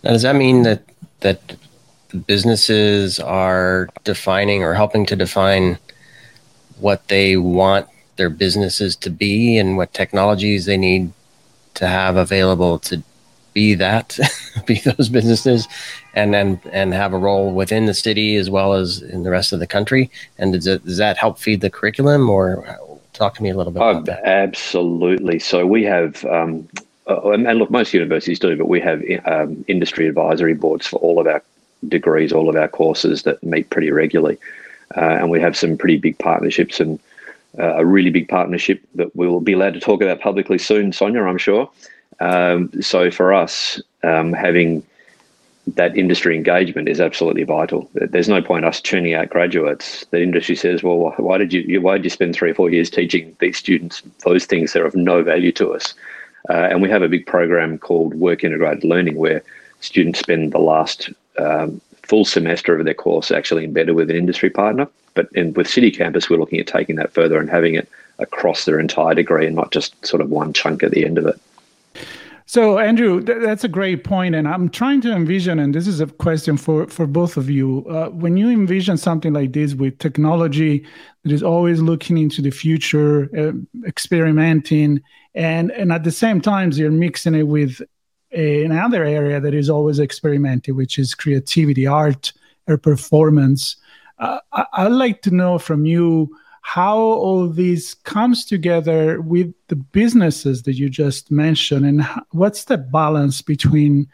Now, 0.03 0.11
does 0.11 0.23
that 0.23 0.37
mean 0.37 0.63
that 0.63 0.83
that 1.21 1.57
businesses 2.27 3.21
are 3.21 3.89
defining 4.05 4.63
or 4.63 4.75
helping 4.75 5.07
to 5.07 5.17
define 5.17 5.79
what 6.81 7.07
they 7.09 7.37
want 7.37 7.89
their 8.17 8.31
businesses 8.31 8.97
to 8.97 9.11
be 9.11 9.59
and 9.59 9.77
what 9.77 9.93
technologies 9.95 10.67
they 10.67 10.77
need 10.77 11.13
to 11.75 11.87
have 11.87 12.17
available 12.17 12.79
to 12.81 13.03
be 13.55 13.75
that, 13.75 14.19
be 14.67 14.81
those 14.81 15.09
businesses, 15.09 15.67
and 16.15 16.35
then 16.35 16.61
and 16.73 16.93
have 16.93 17.13
a 17.13 17.19
role 17.19 17.53
within 17.53 17.87
the 17.87 17.95
city 17.95 18.37
as 18.37 18.51
well 18.51 18.75
as 18.75 19.03
in 19.03 19.23
the 19.23 19.31
rest 19.31 19.53
of 19.53 19.61
the 19.61 19.67
country. 19.67 20.11
And 20.39 20.53
does, 20.53 20.67
it, 20.67 20.85
does 20.85 20.99
that 20.99 21.17
help 21.17 21.39
feed 21.39 21.61
the 21.61 21.71
curriculum, 21.71 22.29
or 22.29 22.79
talk 23.13 23.35
to 23.35 23.43
me 23.43 23.51
a 23.51 23.57
little 23.57 23.73
bit 23.73 23.83
about 23.83 24.05
that? 24.07 24.25
Absolutely. 24.25 25.39
So 25.39 25.67
we 25.67 25.85
have. 25.85 26.25
Um, 26.25 26.69
uh, 27.07 27.31
and 27.31 27.59
look, 27.59 27.71
most 27.71 27.95
universities 27.95 28.39
do, 28.39 28.55
but 28.55 28.69
we 28.69 28.81
have 28.81 29.03
um, 29.25 29.65
industry 29.67 30.07
advisory 30.09 30.53
boards 30.53 30.87
for 30.87 30.97
all 30.97 31.19
of 31.19 31.27
our 31.27 31.43
degrees, 31.87 32.33
all 32.33 32.49
of 32.49 32.57
our 32.57 32.69
courses 32.69 33.23
that 33.23 33.43
meet 33.43 33.71
pretty 33.71 33.91
regularly. 33.91 34.39
Uh, 34.97 35.01
and 35.01 35.31
we 35.31 35.41
have 35.41 35.57
some 35.57 35.77
pretty 35.77 35.99
big 35.99 36.19
partnerships 36.19 36.81
and 36.81 36.99
uh, 37.59 37.75
a 37.77 37.85
really 37.85 38.11
big 38.11 38.29
partnership 38.29 38.81
that 38.95 39.15
we 39.15 39.27
will 39.27 39.41
be 39.41 39.53
allowed 39.53 39.75
to 39.75 39.81
talk 39.81 40.03
about 40.03 40.21
publicly 40.21 40.59
soon, 40.59 40.93
Sonia, 40.93 41.23
I'm 41.23 41.39
sure, 41.39 41.71
um, 42.21 42.71
so 42.81 43.11
for 43.11 43.33
us, 43.33 43.81
um, 44.03 44.33
having 44.33 44.83
that 45.75 45.97
industry 45.97 46.35
engagement 46.35 46.89
is 46.89 47.01
absolutely 47.01 47.45
vital. 47.45 47.91
There's 47.95 48.29
no 48.29 48.41
point 48.41 48.65
us 48.65 48.81
churning 48.81 49.15
out 49.15 49.29
graduates. 49.29 50.07
The 50.11 50.23
industry 50.23 50.57
says, 50.57 50.83
"Well, 50.83 51.15
why 51.19 51.39
did 51.39 51.53
you 51.53 51.81
why 51.81 51.99
did 51.99 52.05
you 52.05 52.11
spend 52.11 52.35
three 52.35 52.51
or 52.51 52.55
four 52.55 52.71
years 52.71 52.91
teaching 52.91 53.37
these 53.39 53.59
students 53.59 54.03
those 54.25 54.47
things 54.47 54.73
that 54.73 54.83
are 54.83 54.87
of 54.87 54.97
no 54.97 55.23
value 55.23 55.53
to 55.53 55.75
us?" 55.75 55.95
Uh, 56.49 56.69
and 56.71 56.81
we 56.81 56.89
have 56.89 57.03
a 57.03 57.09
big 57.09 57.27
program 57.27 57.79
called 57.79 58.15
Work 58.15 58.45
Integrated 58.45 58.85
Learning 58.85 59.17
where 59.17 59.43
students 59.81 60.21
spend 60.21 60.53
the 60.53 60.59
last 60.59 61.11
um, 61.39 61.81
full 62.03 62.25
semester 62.25 62.79
of 62.79 62.85
their 62.85 62.95
course 62.95 63.31
actually 63.31 63.65
embedded 63.65 63.95
with 63.95 64.11
an 64.11 64.17
industry 64.17 64.51
partner. 64.51 64.89
But 65.15 65.29
in, 65.35 65.53
with 65.55 65.69
City 65.69 65.91
Campus, 65.91 66.31
we're 66.31 66.39
looking 66.39 66.61
at 66.61 66.67
taking 66.67 66.97
that 66.97 67.13
further 67.13 67.39
and 67.39 67.51
having 67.51 67.75
it 67.75 67.89
across 68.19 68.65
their 68.65 68.79
entire 68.79 69.15
degree 69.15 69.47
and 69.47 69.57
not 69.57 69.71
just 69.71 70.05
sort 70.07 70.23
of 70.23 70.31
one 70.31 70.53
chunk 70.53 70.83
at 70.83 70.91
the 70.91 71.05
end 71.05 71.19
of 71.19 71.27
it. 71.27 71.41
So, 72.47 72.79
Andrew, 72.79 73.21
th- 73.21 73.43
that's 73.43 73.63
a 73.63 73.69
great 73.69 74.05
point, 74.05 74.35
and 74.35 74.49
I'm 74.49 74.71
trying 74.71 75.03
to 75.03 75.13
envision, 75.13 75.59
and 75.59 75.75
this 75.75 75.87
is 75.87 76.01
a 76.01 76.07
question 76.07 76.57
for 76.57 76.87
for 76.87 77.07
both 77.07 77.37
of 77.37 77.51
you. 77.51 77.85
Uh, 77.91 78.09
when 78.09 78.39
you 78.39 78.49
envision 78.49 78.97
something 78.97 79.35
like 79.35 79.53
this 79.53 79.75
with 79.75 79.99
technology 79.99 80.87
that 81.25 81.33
is 81.33 81.43
always 81.43 81.83
looking 81.83 82.17
into 82.17 82.41
the 82.41 82.51
future, 82.51 83.29
uh, 83.37 83.53
experimenting, 83.87 85.03
and 85.35 85.71
and 85.73 85.93
at 85.93 86.05
the 86.05 86.11
same 86.11 86.41
time 86.41 86.71
you're 86.73 86.91
mixing 86.91 87.35
it 87.35 87.43
with 87.43 87.83
another 88.33 89.05
area 89.05 89.41
that 89.41 89.55
is 89.55 89.71
always 89.71 89.99
experimenting, 89.99 90.77
which 90.77 90.99
is 90.99 91.15
creativity, 91.15 91.87
art, 91.87 92.33
or 92.67 92.77
performance. 92.77 93.77
Uh, 94.19 94.39
I- 94.53 94.67
I'd 94.75 94.93
like 94.93 95.23
to 95.23 95.31
know 95.31 95.59
from 95.59 95.85
you 95.87 96.37
how 96.63 96.99
all 96.99 97.49
this 97.49 97.95
comes 97.95 98.45
together 98.45 99.23
with 99.23 99.55
the 99.69 99.77
businesses 99.77 100.65
that 100.65 100.75
you 100.75 100.91
just 100.91 101.31
mentioned 101.31 101.87
and 101.87 102.07
what's 102.33 102.65
the 102.65 102.77
balance 102.77 103.41
between 103.41 104.07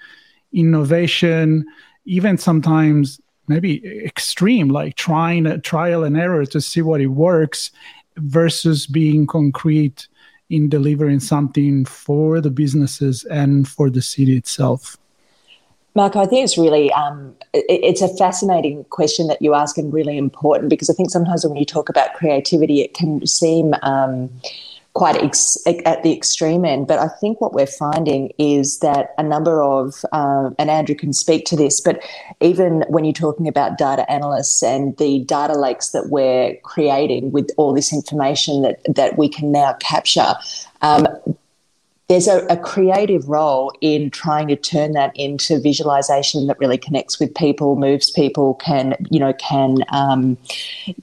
innovation 0.52 1.64
even 2.04 2.38
sometimes 2.38 3.20
maybe 3.48 3.84
extreme 4.04 4.68
like 4.68 4.94
trying 4.94 5.46
a 5.46 5.58
trial 5.58 6.04
and 6.04 6.16
error 6.16 6.46
to 6.46 6.60
see 6.60 6.80
what 6.80 7.00
it 7.00 7.08
works 7.08 7.72
versus 8.18 8.86
being 8.86 9.26
concrete 9.26 10.06
in 10.50 10.68
delivering 10.68 11.20
something 11.20 11.84
for 11.84 12.40
the 12.40 12.50
businesses 12.50 13.24
and 13.24 13.66
for 13.66 13.90
the 13.90 14.02
city 14.02 14.36
itself? 14.36 14.96
Mark, 15.96 16.16
I 16.16 16.26
think 16.26 16.42
it's 16.42 16.58
really 16.58 16.92
um, 16.92 17.36
it's 17.52 18.02
a 18.02 18.08
fascinating 18.16 18.84
question 18.84 19.28
that 19.28 19.40
you 19.40 19.54
ask 19.54 19.78
and 19.78 19.92
really 19.92 20.18
important 20.18 20.68
because 20.68 20.90
I 20.90 20.92
think 20.92 21.10
sometimes 21.10 21.46
when 21.46 21.56
you 21.56 21.64
talk 21.64 21.88
about 21.88 22.14
creativity, 22.14 22.80
it 22.80 22.94
can 22.94 23.24
seem 23.26 23.74
um, 23.82 24.28
quite 24.94 25.20
ex- 25.20 25.58
at 25.66 26.02
the 26.04 26.12
extreme 26.12 26.64
end. 26.64 26.86
But 26.86 27.00
I 27.00 27.08
think 27.20 27.40
what 27.40 27.52
we're 27.52 27.66
finding 27.66 28.32
is 28.38 28.78
that 28.78 29.12
a 29.18 29.22
number 29.22 29.62
of 29.62 30.04
uh, 30.12 30.50
and 30.58 30.70
Andrew 30.70 30.94
can 30.94 31.12
speak 31.12 31.44
to 31.46 31.56
this, 31.56 31.80
but 31.80 32.02
even 32.40 32.84
when 32.88 33.04
you're 33.04 33.12
talking 33.12 33.48
about 33.48 33.76
data 33.76 34.10
analysts 34.10 34.62
and 34.62 34.96
the 34.96 35.24
data 35.24 35.54
lakes 35.54 35.90
that 35.90 36.08
we're 36.10 36.56
creating 36.62 37.32
with 37.32 37.50
all 37.56 37.74
this 37.74 37.92
information 37.92 38.62
that 38.62 38.80
that 38.94 39.18
we 39.18 39.28
can 39.28 39.52
now 39.52 39.74
capture. 39.80 40.34
Um, 40.80 41.06
there's 42.08 42.28
a, 42.28 42.44
a, 42.46 42.56
creative 42.56 43.28
role 43.28 43.72
in 43.80 44.10
trying 44.10 44.48
to 44.48 44.56
turn 44.56 44.92
that 44.92 45.16
into 45.16 45.58
visualization 45.58 46.46
that 46.48 46.58
really 46.58 46.76
connects 46.76 47.18
with 47.18 47.34
people, 47.34 47.76
moves 47.76 48.10
people, 48.10 48.54
can 48.54 48.94
you 49.10 49.18
know 49.18 49.32
can 49.34 49.78
um, 49.90 50.36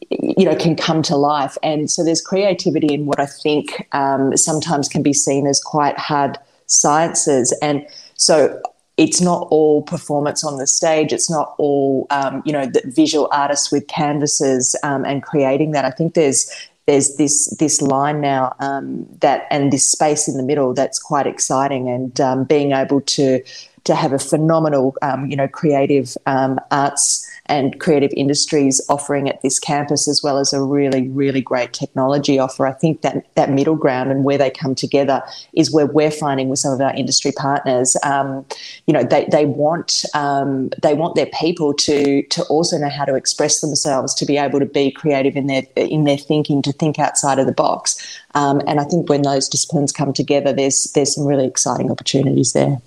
you 0.09 0.45
know 0.45 0.55
can 0.55 0.75
come 0.75 1.01
to 1.03 1.15
life. 1.15 1.57
And 1.63 1.89
so 1.89 2.03
there's 2.03 2.21
creativity 2.21 2.93
in 2.93 3.05
what 3.05 3.19
I 3.19 3.25
think 3.25 3.87
um, 3.93 4.37
sometimes 4.37 4.87
can 4.87 5.01
be 5.01 5.13
seen 5.13 5.47
as 5.47 5.59
quite 5.59 5.97
hard 5.97 6.37
sciences. 6.67 7.57
And 7.61 7.85
so 8.15 8.61
it's 8.97 9.19
not 9.19 9.47
all 9.49 9.81
performance 9.81 10.43
on 10.43 10.57
the 10.57 10.67
stage. 10.67 11.11
It's 11.11 11.29
not 11.29 11.55
all 11.57 12.05
um, 12.11 12.43
you 12.45 12.53
know 12.53 12.67
the 12.67 12.83
visual 12.85 13.27
artists 13.31 13.71
with 13.71 13.87
canvases 13.87 14.75
um, 14.83 15.03
and 15.05 15.23
creating 15.23 15.71
that. 15.71 15.83
I 15.83 15.91
think 15.91 16.13
there's 16.13 16.51
there's 16.91 17.15
this 17.15 17.55
this 17.55 17.81
line 17.81 18.19
now 18.19 18.53
um, 18.59 19.07
that 19.21 19.47
and 19.49 19.71
this 19.71 19.89
space 19.89 20.27
in 20.27 20.35
the 20.35 20.43
middle 20.43 20.73
that's 20.73 20.99
quite 20.99 21.25
exciting 21.25 21.87
and 21.87 22.19
um, 22.19 22.43
being 22.43 22.73
able 22.73 22.99
to 22.99 23.41
to 23.85 23.95
have 23.95 24.11
a 24.11 24.19
phenomenal 24.19 24.93
um, 25.01 25.25
you 25.27 25.37
know 25.37 25.47
creative 25.47 26.17
um, 26.25 26.59
arts 26.69 27.25
and 27.51 27.77
creative 27.81 28.11
industries 28.15 28.81
offering 28.87 29.27
at 29.27 29.41
this 29.41 29.59
campus, 29.59 30.07
as 30.07 30.23
well 30.23 30.37
as 30.37 30.53
a 30.53 30.61
really, 30.61 31.09
really 31.09 31.41
great 31.41 31.73
technology 31.73 32.39
offer. 32.39 32.65
I 32.65 32.71
think 32.71 33.01
that 33.01 33.25
that 33.35 33.49
middle 33.49 33.75
ground 33.75 34.09
and 34.09 34.23
where 34.23 34.37
they 34.37 34.49
come 34.49 34.73
together 34.73 35.21
is 35.53 35.69
where 35.69 35.85
we're 35.85 36.11
finding 36.11 36.47
with 36.47 36.59
some 36.59 36.71
of 36.71 36.79
our 36.79 36.95
industry 36.95 37.33
partners. 37.33 37.97
Um, 38.03 38.45
you 38.87 38.93
know, 38.93 39.03
they, 39.03 39.25
they 39.29 39.45
want 39.45 40.05
um, 40.13 40.69
they 40.81 40.93
want 40.93 41.15
their 41.15 41.29
people 41.39 41.73
to 41.73 42.23
to 42.23 42.43
also 42.43 42.77
know 42.77 42.89
how 42.89 43.03
to 43.03 43.15
express 43.15 43.59
themselves, 43.59 44.15
to 44.15 44.25
be 44.25 44.37
able 44.37 44.59
to 44.59 44.65
be 44.65 44.89
creative 44.89 45.35
in 45.35 45.47
their 45.47 45.63
in 45.75 46.05
their 46.05 46.17
thinking, 46.17 46.61
to 46.61 46.71
think 46.71 46.99
outside 46.99 47.37
of 47.37 47.47
the 47.47 47.51
box. 47.51 48.17
Um, 48.33 48.61
and 48.65 48.79
I 48.79 48.85
think 48.85 49.09
when 49.09 49.23
those 49.23 49.49
disciplines 49.49 49.91
come 49.91 50.13
together, 50.13 50.53
there's 50.53 50.85
there's 50.93 51.13
some 51.15 51.25
really 51.25 51.45
exciting 51.45 51.91
opportunities 51.91 52.53
there. 52.53 52.81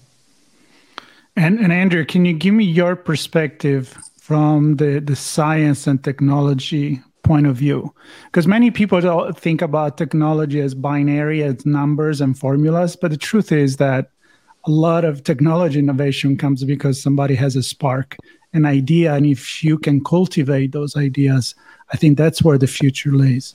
And, 1.37 1.59
and 1.59 1.73
Andrew, 1.73 2.05
can 2.05 2.25
you 2.25 2.33
give 2.33 2.55
me 2.55 2.65
your 2.65 2.95
perspective 2.95 3.99
from 4.25 4.77
the, 4.77 5.01
the 5.01 5.15
science 5.15 5.87
and 5.87 6.03
technology 6.03 6.99
point 7.25 7.47
of 7.47 7.57
view. 7.57 7.95
Because 8.25 8.47
many 8.47 8.71
people 8.71 8.99
don't 9.03 9.39
think 9.39 9.61
about 9.61 9.99
technology 9.99 10.61
as 10.61 10.75
binary 10.75 11.43
as 11.43 11.67
numbers 11.67 12.23
and 12.23 12.39
formulas 12.39 12.97
but 12.97 13.11
the 13.11 13.19
truth 13.19 13.53
is 13.53 13.77
that 13.77 14.09
a 14.65 14.71
lot 14.71 15.05
of 15.05 15.25
technology 15.25 15.79
innovation 15.79 16.39
comes 16.39 16.65
because 16.65 17.03
somebody 17.03 17.35
has 17.35 17.55
a 17.55 17.63
spark 17.63 18.17
an 18.55 18.65
idea 18.65 19.13
and 19.13 19.27
if 19.27 19.63
you 19.63 19.77
can 19.77 20.03
cultivate 20.03 20.73
those 20.73 20.97
ideas 20.97 21.55
i 21.93 21.97
think 21.99 22.17
that's 22.17 22.43
where 22.43 22.57
the 22.57 22.67
future 22.67 23.13
lays. 23.13 23.55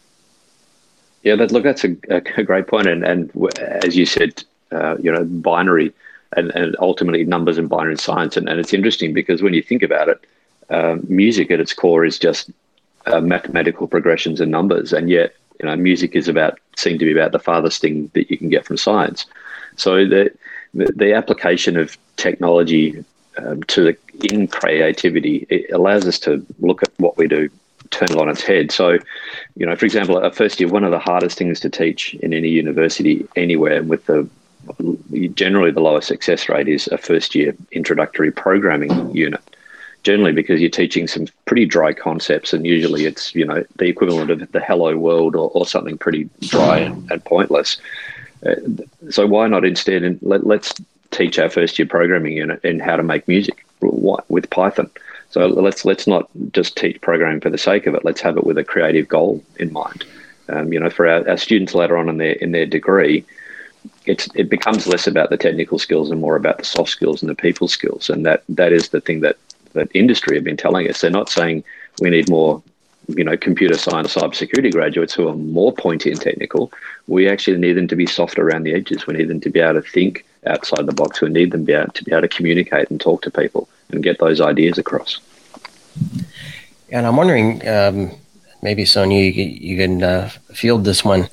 Yeah 1.24 1.36
but 1.36 1.52
look 1.52 1.64
that's 1.64 1.84
a, 1.84 1.96
a 2.38 2.44
great 2.44 2.68
point 2.68 2.88
and, 2.88 3.04
and 3.04 3.32
as 3.60 3.98
you 3.98 4.06
said 4.06 4.44
uh, 4.72 4.98
you 5.00 5.12
know 5.12 5.24
binary 5.24 5.92
and, 6.38 6.52
and 6.52 6.76
ultimately 6.80 7.24
numbers 7.24 7.58
and 7.58 7.70
binary 7.70 7.98
science 7.98 8.38
and, 8.38 8.48
and 8.48 8.60
it's 8.60 8.72
interesting 8.72 9.14
because 9.14 9.42
when 9.42 9.56
you 9.56 9.64
think 9.64 9.82
about 9.82 10.10
it 10.10 10.24
um, 10.70 11.06
music 11.08 11.52
at 11.52 11.60
its 11.60 11.74
core 11.74 12.06
is 12.06 12.20
just 12.20 12.52
uh, 13.06 13.22
mathematical 13.22 13.88
progressions 13.88 14.40
and 14.42 14.52
numbers, 14.52 14.94
and 14.94 15.10
yet 15.10 15.36
you 15.60 15.66
know 15.66 15.76
music 15.76 16.16
is 16.16 16.28
about 16.28 16.60
seem 16.76 16.98
to 16.98 17.06
be 17.06 17.12
about 17.12 17.32
the 17.32 17.40
farthest 17.40 17.82
thing 17.82 18.10
that 18.14 18.30
you 18.30 18.38
can 18.38 18.50
get 18.50 18.66
from 18.66 18.78
science. 18.78 19.26
So 19.76 20.06
the 20.06 20.32
the, 20.74 20.92
the 20.96 21.14
application 21.14 21.78
of 21.78 21.98
technology 22.18 23.04
um, 23.38 23.64
to 23.64 23.84
the, 23.84 23.98
in 24.32 24.48
creativity 24.48 25.48
it 25.50 25.72
allows 25.72 26.06
us 26.06 26.20
to 26.20 26.46
look 26.60 26.84
at 26.84 26.92
what 26.98 27.18
we 27.18 27.28
do 27.28 27.50
turn 27.92 28.12
it 28.12 28.18
on 28.18 28.30
its 28.30 28.42
head. 28.42 28.72
So, 28.72 29.00
you 29.56 29.66
know, 29.66 29.76
for 29.76 29.86
example, 29.86 30.18
a 30.18 30.32
first 30.32 30.60
year, 30.60 30.70
one 30.70 30.84
of 30.84 30.92
the 30.92 31.00
hardest 31.00 31.38
things 31.38 31.60
to 31.62 31.70
teach 31.70 32.14
in 32.16 32.34
any 32.34 32.50
university 32.50 33.26
anywhere 33.36 33.84
with 33.84 34.06
the 34.06 34.30
generally 35.34 35.72
the 35.72 35.80
lowest 35.80 36.08
success 36.08 36.50
rate 36.50 36.68
is 36.68 36.88
a 36.90 36.98
first 36.98 37.34
year 37.34 37.56
introductory 37.72 38.30
programming 38.30 39.16
unit 39.16 39.42
generally 40.04 40.32
because 40.32 40.62
you're 40.62 40.70
teaching 40.70 41.08
some 41.08 41.28
pretty 41.46 41.66
dry 41.66 41.94
concepts 41.94 42.54
and 42.54 42.66
usually 42.66 43.06
it's 43.06 43.36
you 43.36 43.46
know 43.46 43.64
the 43.76 43.86
equivalent 43.86 44.32
of 44.32 44.52
the 44.52 44.60
hello 44.60 44.98
world 44.98 45.36
or, 45.36 45.50
or 45.54 45.66
something 45.66 45.98
pretty 45.98 46.30
dry 46.42 46.80
and, 46.80 47.12
and 47.12 47.24
pointless. 47.26 47.78
Uh, 48.46 48.56
so 49.10 49.28
why 49.28 49.48
not 49.48 49.66
instead 49.66 50.04
and 50.04 50.18
let, 50.22 50.46
let's 50.48 50.74
teach 51.12 51.38
our 51.40 51.50
first 51.50 51.78
year 51.78 51.88
programming 51.88 52.34
unit 52.34 52.64
in 52.64 52.80
how 52.80 52.96
to 52.96 53.04
make 53.04 53.28
music 53.28 53.66
with 53.82 54.50
python. 54.50 54.90
So 55.32 55.46
let's 55.46 55.86
let's 55.86 56.08
not 56.08 56.30
just 56.54 56.78
teach 56.78 57.02
programming 57.02 57.42
for 57.42 57.50
the 57.50 57.58
sake 57.58 57.86
of 57.86 57.94
it. 57.94 58.06
Let's 58.06 58.22
have 58.22 58.38
it 58.38 58.46
with 58.46 58.58
a 58.58 58.64
creative 58.64 59.08
goal 59.08 59.44
in 59.58 59.74
mind. 59.74 60.06
Um, 60.48 60.74
you 60.74 60.80
know 60.80 60.90
for 60.90 61.08
our, 61.08 61.28
our 61.30 61.38
students 61.38 61.76
later 61.76 61.98
on 61.98 62.10
in 62.10 62.18
their 62.18 62.34
in 62.34 62.52
their 62.52 62.66
degree 62.66 63.26
it's 64.06 64.28
it 64.34 64.50
becomes 64.50 64.88
less 64.88 65.08
about 65.08 65.30
the 65.30 65.38
technical 65.38 65.80
skills 65.80 66.12
and 66.12 66.20
more 66.20 66.36
about 66.36 66.58
the 66.58 66.66
soft 66.66 66.90
skills 66.90 67.22
and 67.22 67.30
the 67.30 67.36
people 67.36 67.68
skills. 67.68 68.10
And 68.10 68.26
that 68.26 68.44
that 68.50 68.74
is 68.74 68.90
the 68.90 69.02
thing 69.02 69.22
that 69.22 69.38
that 69.74 69.90
industry 69.94 70.36
have 70.36 70.44
been 70.44 70.58
telling 70.58 70.90
us. 70.90 71.02
They're 71.02 71.12
not 71.12 71.30
saying 71.30 71.64
we 72.02 72.10
need 72.10 72.30
more, 72.30 72.62
you 73.08 73.24
know, 73.24 73.38
computer 73.38 73.78
science, 73.78 74.16
cybersecurity 74.16 74.72
graduates 74.72 75.14
who 75.14 75.28
are 75.28 75.36
more 75.36 75.74
pointy 75.74 76.12
and 76.12 76.20
technical. 76.20 76.72
We 77.08 77.30
actually 77.30 77.58
need 77.58 77.74
them 77.74 77.88
to 77.88 77.96
be 77.96 78.06
soft 78.06 78.38
around 78.38 78.64
the 78.64 78.74
edges. 78.74 79.08
We 79.08 79.16
need 79.16 79.28
them 79.28 79.42
to 79.42 79.50
be 79.50 79.60
able 79.60 79.82
to 79.82 79.90
think 79.90 80.26
outside 80.46 80.86
the 80.86 80.94
box. 80.94 81.22
We 81.22 81.30
need 81.30 81.52
them 81.52 81.62
to 81.62 81.66
be 81.66 81.74
able 81.74 81.92
to, 81.92 82.04
be 82.04 82.12
able 82.12 82.22
to 82.22 82.28
communicate 82.28 82.90
and 82.90 83.00
talk 83.00 83.22
to 83.24 83.32
people 83.32 83.68
and 83.92 84.04
get 84.04 84.20
those 84.20 84.42
ideas 84.42 84.78
across. 84.78 85.20
And 86.92 87.06
I'm 87.06 87.16
wondering, 87.16 87.68
um, 87.68 88.12
maybe 88.62 88.86
Sonia, 88.86 89.24
you, 89.24 89.44
you 89.44 89.78
can 89.78 90.04
uh, 90.04 90.30
field 90.54 90.86
this 90.86 91.04
one. 91.04 91.30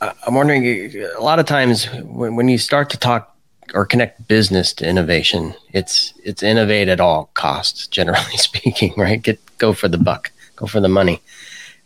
I'm 0.00 0.34
wondering, 0.34 0.94
a 1.16 1.20
lot 1.20 1.38
of 1.38 1.46
times 1.46 1.86
when, 1.86 2.36
when 2.36 2.48
you 2.48 2.58
start 2.58 2.90
to 2.90 2.98
talk 2.98 3.35
or 3.74 3.84
connect 3.84 4.28
business 4.28 4.72
to 4.74 4.88
innovation. 4.88 5.54
It's 5.72 6.14
it's 6.24 6.42
innovate 6.42 6.88
at 6.88 7.00
all 7.00 7.30
costs, 7.34 7.86
generally 7.98 8.36
speaking, 8.36 8.94
right? 8.96 9.22
Get 9.22 9.40
go 9.58 9.72
for 9.72 9.88
the 9.88 9.98
buck, 9.98 10.30
go 10.56 10.66
for 10.66 10.80
the 10.80 10.88
money. 10.88 11.20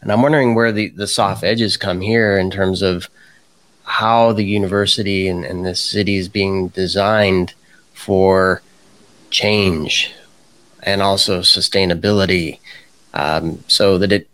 And 0.01 0.11
I'm 0.11 0.23
wondering 0.23 0.55
where 0.55 0.73
the, 0.73 0.89
the 0.89 1.07
soft 1.07 1.45
edges 1.45 1.77
come 1.77 2.01
here 2.01 2.39
in 2.39 2.51
terms 2.51 2.81
of 2.81 3.11
how 3.85 4.33
the 4.33 4.45
university 4.45 5.29
and, 5.29 5.45
and 5.45 5.67
the 5.67 5.75
city 5.75 6.17
is 6.17 6.29
being 6.29 6.69
designed 6.69 7.53
for 7.93 8.63
change 9.29 10.13
and 10.83 11.03
also 11.03 11.41
sustainability 11.41 12.61
um, 13.13 13.63
so 13.69 13.99
that 13.99 14.13
it 14.13 14.30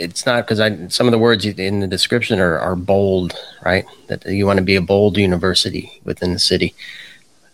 it's 0.00 0.24
not 0.24 0.44
because 0.44 0.60
I 0.60 0.88
some 0.88 1.06
of 1.06 1.12
the 1.12 1.18
words 1.18 1.44
in 1.44 1.80
the 1.80 1.86
description 1.86 2.40
are, 2.40 2.58
are 2.58 2.74
bold, 2.74 3.34
right? 3.64 3.84
That 4.08 4.24
you 4.26 4.46
want 4.46 4.58
to 4.58 4.64
be 4.64 4.76
a 4.76 4.80
bold 4.80 5.18
university 5.18 6.00
within 6.04 6.32
the 6.32 6.38
city. 6.38 6.74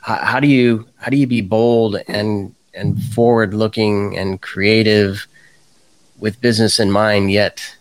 How, 0.00 0.16
how 0.16 0.40
do 0.40 0.46
you 0.46 0.86
how 0.98 1.10
do 1.10 1.16
you 1.16 1.26
be 1.26 1.40
bold 1.42 1.96
and 2.06 2.54
and 2.72 3.02
forward 3.02 3.52
looking 3.52 4.16
and 4.16 4.40
creative 4.40 5.26
with 6.18 6.40
business 6.40 6.78
in 6.78 6.90
mind, 6.90 7.32
yet 7.32 7.76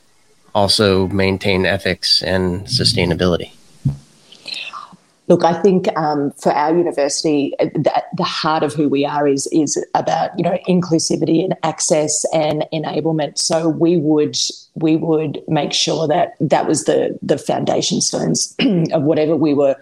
also 0.55 1.07
maintain 1.09 1.65
ethics 1.65 2.23
and 2.23 2.65
sustainability? 2.65 3.51
Look, 5.27 5.43
I 5.43 5.59
think 5.61 5.87
um, 5.97 6.31
for 6.31 6.51
our 6.51 6.75
university, 6.77 7.53
the, 7.59 8.03
the, 8.15 8.23
heart 8.23 8.61
of 8.61 8.73
who 8.73 8.87
we 8.87 9.05
are 9.05 9.27
is 9.27 9.47
is 9.47 9.83
about 9.95 10.37
you 10.37 10.43
know 10.43 10.57
inclusivity 10.69 11.43
and 11.43 11.55
access 11.63 12.25
and 12.31 12.63
enablement. 12.71 13.39
So 13.39 13.69
we 13.69 13.97
would 13.97 14.37
we 14.75 14.97
would 14.97 15.41
make 15.47 15.73
sure 15.73 16.07
that 16.07 16.35
that 16.39 16.67
was 16.67 16.85
the 16.85 17.17
the 17.23 17.39
foundation 17.39 18.01
stones 18.01 18.55
of 18.91 19.01
whatever 19.01 19.35
we 19.35 19.55
were 19.55 19.75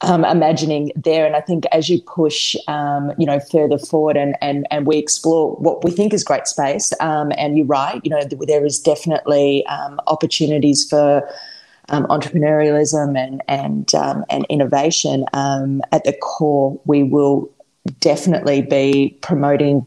um, 0.00 0.24
imagining 0.24 0.92
there. 0.96 1.26
And 1.26 1.36
I 1.36 1.40
think 1.40 1.64
as 1.72 1.88
you 1.88 2.00
push, 2.00 2.56
um, 2.68 3.12
you 3.18 3.26
know, 3.26 3.40
further 3.40 3.78
forward 3.78 4.16
and, 4.16 4.36
and, 4.40 4.66
and 4.70 4.86
we 4.86 4.98
explore 4.98 5.56
what 5.56 5.84
we 5.84 5.90
think 5.90 6.12
is 6.12 6.22
great 6.22 6.46
space, 6.46 6.92
um, 7.00 7.32
and 7.38 7.56
you're 7.56 7.66
right, 7.66 8.00
you 8.04 8.10
know, 8.10 8.20
there 8.46 8.64
is 8.66 8.78
definitely 8.78 9.64
um, 9.66 10.00
opportunities 10.06 10.86
for 10.88 11.26
um, 11.88 12.06
entrepreneurialism 12.06 13.16
and 13.16 13.42
and 13.48 13.94
um, 13.94 14.24
and 14.28 14.46
innovation. 14.48 15.24
um, 15.32 15.82
at 15.92 16.04
the 16.04 16.12
core, 16.12 16.80
we 16.84 17.02
will 17.02 17.50
definitely 18.00 18.62
be 18.62 19.16
promoting 19.22 19.86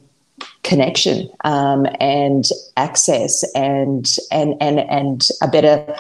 connection 0.63 1.29
and 1.99 2.45
access 2.77 3.43
and 3.55 4.15
and 4.31 4.55
and 4.61 4.79
and 4.79 5.27
a 5.41 5.47
better 5.47 5.95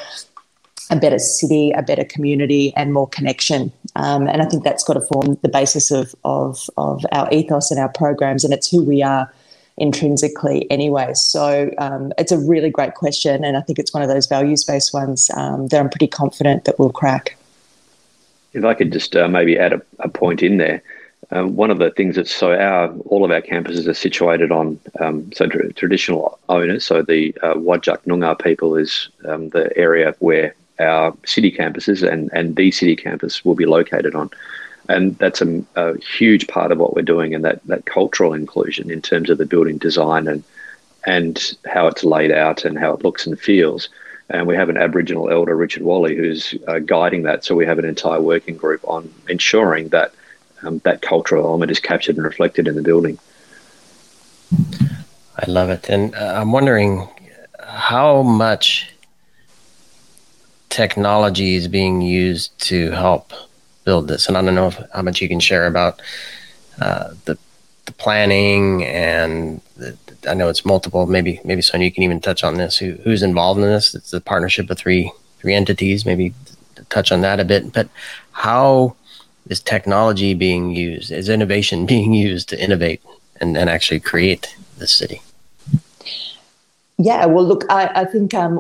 a 0.89 0.95
better 0.95 1.19
city, 1.19 1.71
a 1.71 1.83
better 1.83 2.03
community, 2.03 2.73
and 2.75 2.93
more 2.93 3.07
connection. 3.07 3.71
Um, 3.95 4.27
and 4.27 4.41
I 4.41 4.45
think 4.45 4.63
that's 4.63 4.83
got 4.83 4.93
to 4.93 5.01
form 5.01 5.37
the 5.41 5.49
basis 5.49 5.91
of, 5.91 6.15
of, 6.23 6.67
of 6.77 7.05
our 7.11 7.31
ethos 7.31 7.69
and 7.69 7.79
our 7.79 7.89
programs, 7.89 8.43
and 8.43 8.53
it's 8.53 8.69
who 8.69 8.83
we 8.83 9.03
are 9.03 9.31
intrinsically 9.79 10.69
anyway. 10.69 11.13
So 11.13 11.71
um, 11.77 12.13
it's 12.17 12.31
a 12.31 12.39
really 12.39 12.69
great 12.69 12.95
question, 12.95 13.43
and 13.43 13.57
I 13.57 13.61
think 13.61 13.79
it's 13.79 13.93
one 13.93 14.03
of 14.03 14.09
those 14.09 14.27
values 14.27 14.63
based 14.63 14.93
ones 14.93 15.29
um, 15.35 15.67
that 15.67 15.79
I'm 15.79 15.89
pretty 15.89 16.07
confident 16.07 16.65
that 16.65 16.77
we'll 16.79 16.91
crack. 16.91 17.37
If 18.53 18.65
I 18.65 18.73
could 18.73 18.91
just 18.91 19.15
uh, 19.15 19.27
maybe 19.27 19.57
add 19.57 19.73
a, 19.73 19.81
a, 19.99 20.09
point 20.09 20.41
in 20.41 20.57
there. 20.57 20.81
Um, 21.31 21.55
one 21.55 21.69
of 21.69 21.77
the 21.77 21.91
things 21.91 22.15
that's 22.15 22.33
so 22.33 22.53
our 22.53 22.91
all 23.05 23.23
of 23.23 23.29
our 23.29 23.41
campuses 23.41 23.87
are 23.87 23.93
situated 23.93 24.51
on 24.51 24.79
um, 24.99 25.31
so 25.31 25.45
tra- 25.47 25.71
traditional 25.73 26.39
owners. 26.49 26.85
So 26.85 27.03
the 27.03 27.35
uh, 27.43 27.53
Whadjuk 27.53 27.99
Noongar 28.05 28.41
people 28.41 28.75
is 28.75 29.09
um, 29.25 29.49
the 29.49 29.71
area 29.77 30.15
where 30.19 30.55
our 30.79 31.15
city 31.25 31.51
campuses 31.51 32.07
and, 32.09 32.29
and 32.33 32.55
the 32.55 32.71
city 32.71 32.95
campus 32.95 33.45
will 33.45 33.55
be 33.55 33.65
located 33.65 34.15
on. 34.15 34.31
And 34.89 35.15
that's 35.19 35.41
a, 35.41 35.63
a, 35.75 35.97
huge 35.99 36.47
part 36.47 36.71
of 36.71 36.79
what 36.79 36.95
we're 36.95 37.03
doing 37.03 37.35
and 37.35 37.45
that, 37.45 37.63
that 37.67 37.85
cultural 37.85 38.33
inclusion 38.33 38.89
in 38.89 39.01
terms 39.01 39.29
of 39.29 39.37
the 39.37 39.45
building 39.45 39.77
design 39.77 40.27
and 40.27 40.43
and 41.05 41.55
how 41.65 41.87
it's 41.87 42.03
laid 42.03 42.31
out 42.31 42.65
and 42.65 42.77
how 42.77 42.93
it 42.93 43.03
looks 43.03 43.25
and 43.25 43.39
feels. 43.39 43.87
And 44.29 44.45
we 44.47 44.55
have 44.55 44.67
an 44.67 44.77
Aboriginal 44.77 45.29
elder, 45.29 45.55
Richard 45.55 45.83
Walley, 45.83 46.15
who's 46.15 46.53
uh, 46.67 46.79
guiding 46.79 47.23
that. 47.23 47.45
So 47.45 47.55
we 47.55 47.65
have 47.65 47.79
an 47.79 47.85
entire 47.85 48.21
working 48.21 48.57
group 48.57 48.81
on 48.83 49.13
ensuring 49.29 49.89
that 49.89 50.13
um, 50.61 50.79
that 50.79 51.01
cultural 51.01 51.45
element 51.45 51.71
is 51.71 51.79
captured 51.79 52.17
and 52.17 52.25
reflected 52.25 52.67
in 52.67 52.75
the 52.75 52.81
building. 52.81 53.17
I 55.37 55.45
love 55.47 55.69
it. 55.69 55.87
And 55.87 56.13
uh, 56.15 56.33
I'm 56.35 56.51
wondering 56.51 57.07
how 57.59 58.23
much 58.23 58.91
technology 60.69 61.55
is 61.55 61.67
being 61.67 62.01
used 62.01 62.57
to 62.59 62.91
help 62.91 63.31
build 63.89 64.07
this. 64.07 64.27
And 64.27 64.37
I 64.37 64.41
don't 64.43 64.53
know 64.53 64.67
if, 64.67 64.77
how 64.93 65.01
much 65.01 65.19
you 65.19 65.27
can 65.27 65.39
share 65.39 65.65
about 65.65 65.99
uh, 66.79 67.07
the, 67.25 67.35
the 67.87 67.91
planning 68.03 68.85
and 68.85 69.61
the, 69.77 69.97
I 70.31 70.35
know 70.35 70.47
it's 70.47 70.63
multiple. 70.63 71.07
Maybe 71.07 71.33
maybe 71.43 71.63
Sonia 71.63 71.85
you 71.85 71.91
can 71.91 72.03
even 72.03 72.21
touch 72.21 72.43
on 72.43 72.53
this. 72.61 72.77
Who, 72.77 72.91
who's 73.03 73.23
involved 73.23 73.59
in 73.59 73.65
this? 73.75 73.95
It's 73.95 74.13
a 74.13 74.21
partnership 74.21 74.69
of 74.69 74.77
three 74.77 75.11
three 75.39 75.55
entities. 75.55 76.05
Maybe 76.05 76.33
touch 76.89 77.11
on 77.11 77.21
that 77.21 77.39
a 77.39 77.45
bit. 77.45 77.73
But 77.73 77.89
how 78.31 78.95
is 79.47 79.59
technology 79.59 80.35
being 80.35 80.75
used? 80.75 81.11
Is 81.11 81.27
innovation 81.27 81.85
being 81.93 82.13
used 82.13 82.47
to 82.49 82.63
innovate 82.63 83.01
and, 83.41 83.57
and 83.57 83.69
actually 83.69 84.01
create 84.11 84.55
the 84.77 84.87
city? 84.87 85.19
Yeah, 86.99 87.25
well, 87.25 87.45
look, 87.51 87.63
I, 87.69 87.83
I 88.01 88.05
think 88.05 88.33
um, 88.33 88.53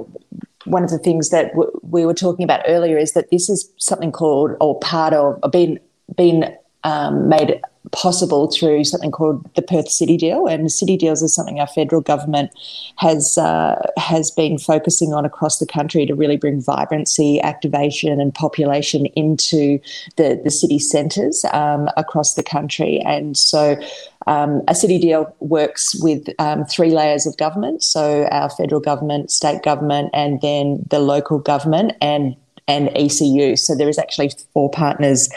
one 0.69 0.83
of 0.83 0.89
the 0.89 0.99
things 0.99 1.29
that 1.29 1.51
w- 1.51 1.71
we 1.83 2.05
were 2.05 2.13
talking 2.13 2.43
about 2.43 2.61
earlier 2.67 2.97
is 2.97 3.13
that 3.13 3.29
this 3.31 3.49
is 3.49 3.71
something 3.77 4.11
called 4.11 4.55
or 4.61 4.79
part 4.79 5.13
of 5.13 5.39
or 5.43 5.49
been 5.49 5.79
been 6.15 6.55
um, 6.83 7.29
made 7.29 7.61
possible 7.91 8.51
through 8.51 8.83
something 8.83 9.11
called 9.11 9.43
the 9.55 9.61
Perth 9.61 9.89
City 9.89 10.17
Deal, 10.17 10.47
and 10.47 10.71
City 10.71 10.97
Deals 10.97 11.21
is 11.21 11.33
something 11.33 11.59
our 11.59 11.67
federal 11.67 12.01
government 12.01 12.51
has 12.97 13.37
uh, 13.37 13.81
has 13.97 14.31
been 14.31 14.57
focusing 14.57 15.13
on 15.13 15.25
across 15.25 15.59
the 15.59 15.65
country 15.65 16.05
to 16.05 16.13
really 16.13 16.37
bring 16.37 16.61
vibrancy, 16.61 17.41
activation, 17.41 18.19
and 18.19 18.33
population 18.33 19.05
into 19.07 19.79
the 20.17 20.39
the 20.43 20.51
city 20.51 20.79
centres 20.79 21.45
um, 21.53 21.89
across 21.97 22.35
the 22.35 22.43
country. 22.43 22.99
And 23.01 23.37
so, 23.37 23.79
um, 24.27 24.61
a 24.67 24.75
city 24.75 24.99
deal 24.99 25.33
works 25.39 25.95
with 26.01 26.27
um, 26.39 26.65
three 26.65 26.91
layers 26.91 27.25
of 27.25 27.37
government: 27.37 27.83
so 27.83 28.25
our 28.31 28.49
federal 28.49 28.81
government, 28.81 29.31
state 29.31 29.63
government, 29.63 30.11
and 30.13 30.41
then 30.41 30.83
the 30.89 30.99
local 30.99 31.39
government, 31.39 31.93
and 32.01 32.35
and 32.67 32.89
ECU. 32.95 33.55
So 33.55 33.73
there 33.73 33.89
is 33.89 33.97
actually 33.97 34.31
four 34.53 34.69
partners 34.69 35.29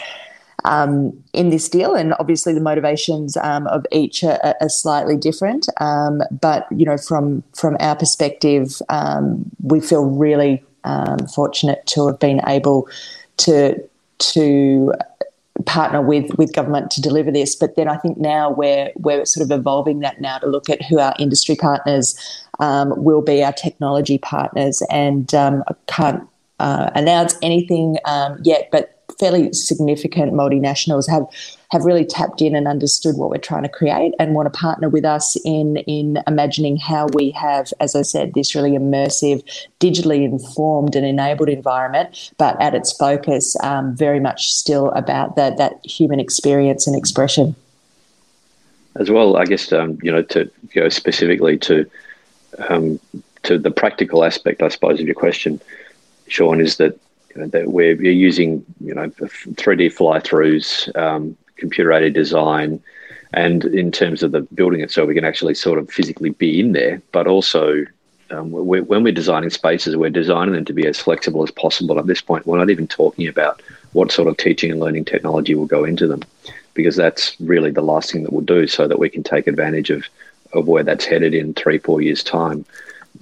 um, 0.65 1.13
in 1.33 1.49
this 1.49 1.67
deal, 1.69 1.95
and 1.95 2.13
obviously 2.19 2.53
the 2.53 2.61
motivations 2.61 3.37
um, 3.37 3.67
of 3.67 3.85
each 3.91 4.23
are, 4.23 4.55
are 4.61 4.69
slightly 4.69 5.17
different. 5.17 5.67
Um, 5.79 6.21
but 6.31 6.67
you 6.71 6.85
know, 6.85 6.97
from 6.97 7.43
from 7.55 7.77
our 7.79 7.95
perspective, 7.95 8.81
um, 8.89 9.45
we 9.61 9.79
feel 9.79 10.05
really 10.05 10.63
um, 10.83 11.19
fortunate 11.27 11.85
to 11.87 12.07
have 12.07 12.19
been 12.19 12.41
able 12.47 12.87
to 13.37 13.77
to 14.19 14.93
partner 15.65 16.01
with 16.01 16.33
with 16.37 16.53
government 16.53 16.91
to 16.91 17.01
deliver 17.01 17.31
this. 17.31 17.55
But 17.55 17.75
then 17.75 17.87
I 17.87 17.97
think 17.97 18.17
now 18.17 18.51
we're 18.51 18.91
we're 18.95 19.25
sort 19.25 19.43
of 19.43 19.57
evolving 19.57 19.99
that 19.99 20.21
now 20.21 20.37
to 20.39 20.47
look 20.47 20.69
at 20.69 20.81
who 20.83 20.99
our 20.99 21.13
industry 21.19 21.55
partners 21.55 22.17
um, 22.59 22.93
will 23.03 23.21
be, 23.21 23.43
our 23.43 23.53
technology 23.53 24.17
partners, 24.17 24.81
and 24.89 25.33
I 25.33 25.61
can't 25.87 26.27
uh, 26.59 26.89
announce 26.95 27.35
anything 27.41 27.97
yet, 28.43 28.69
but 28.71 28.92
fairly 29.23 29.53
significant 29.53 30.33
multinationals 30.33 31.09
have 31.09 31.25
have 31.71 31.85
really 31.85 32.03
tapped 32.03 32.41
in 32.41 32.55
and 32.55 32.67
understood 32.67 33.15
what 33.15 33.29
we're 33.29 33.37
trying 33.37 33.63
to 33.63 33.69
create 33.69 34.13
and 34.19 34.35
want 34.35 34.51
to 34.51 34.59
partner 34.59 34.89
with 34.89 35.05
us 35.05 35.37
in 35.45 35.77
in 35.87 36.21
imagining 36.27 36.75
how 36.75 37.07
we 37.13 37.31
have, 37.31 37.71
as 37.79 37.95
I 37.95 38.01
said, 38.01 38.33
this 38.33 38.53
really 38.53 38.71
immersive, 38.71 39.41
digitally 39.79 40.25
informed 40.25 40.93
and 40.97 41.05
enabled 41.05 41.47
environment, 41.47 42.33
but 42.37 42.61
at 42.61 42.75
its 42.75 42.91
focus, 42.91 43.55
um, 43.63 43.95
very 43.95 44.19
much 44.19 44.51
still 44.51 44.89
about 44.91 45.37
that 45.37 45.55
that 45.55 45.73
human 45.85 46.19
experience 46.19 46.85
and 46.85 46.95
expression. 46.95 47.55
As 48.97 49.09
well, 49.09 49.37
I 49.37 49.45
guess 49.45 49.71
um, 49.71 49.97
you 50.03 50.11
know 50.11 50.23
to 50.33 50.51
go 50.75 50.89
specifically 50.89 51.57
to 51.59 51.89
um, 52.67 52.99
to 53.43 53.57
the 53.57 53.71
practical 53.71 54.25
aspect, 54.25 54.61
I 54.61 54.67
suppose, 54.67 54.99
of 54.99 55.05
your 55.05 55.15
question, 55.15 55.61
Sean, 56.27 56.59
is 56.59 56.75
that 56.75 56.99
that 57.35 57.71
we're, 57.71 57.95
we're 57.95 58.11
using 58.11 58.65
you 58.79 58.93
know 58.93 59.09
3D 59.09 59.91
fly-throughs, 59.93 60.95
um, 60.97 61.35
computer-aided 61.57 62.13
design, 62.13 62.81
and 63.33 63.65
in 63.65 63.91
terms 63.91 64.23
of 64.23 64.31
the 64.31 64.41
building 64.41 64.81
itself, 64.81 65.07
we 65.07 65.15
can 65.15 65.25
actually 65.25 65.55
sort 65.55 65.79
of 65.79 65.89
physically 65.89 66.29
be 66.29 66.59
in 66.59 66.73
there, 66.73 67.01
but 67.11 67.27
also 67.27 67.85
um, 68.29 68.51
we're, 68.51 68.83
when 68.83 69.03
we're 69.03 69.13
designing 69.13 69.49
spaces, 69.49 69.95
we're 69.95 70.09
designing 70.09 70.53
them 70.53 70.65
to 70.65 70.73
be 70.73 70.87
as 70.87 70.99
flexible 70.99 71.43
as 71.43 71.51
possible. 71.51 71.99
At 71.99 72.07
this 72.07 72.21
point, 72.21 72.45
we're 72.45 72.57
not 72.57 72.69
even 72.69 72.87
talking 72.87 73.27
about 73.27 73.61
what 73.93 74.11
sort 74.11 74.27
of 74.27 74.37
teaching 74.37 74.71
and 74.71 74.79
learning 74.79 75.05
technology 75.05 75.55
will 75.55 75.65
go 75.65 75.83
into 75.83 76.07
them, 76.07 76.21
because 76.73 76.95
that's 76.95 77.39
really 77.39 77.71
the 77.71 77.81
last 77.81 78.11
thing 78.11 78.23
that 78.23 78.33
we'll 78.33 78.41
do, 78.41 78.67
so 78.67 78.87
that 78.87 78.99
we 78.99 79.09
can 79.09 79.23
take 79.23 79.47
advantage 79.47 79.89
of 79.89 80.05
of 80.53 80.67
where 80.67 80.83
that's 80.83 81.05
headed 81.05 81.33
in 81.33 81.53
three, 81.53 81.79
four 81.79 82.01
years' 82.01 82.23
time. 82.23 82.65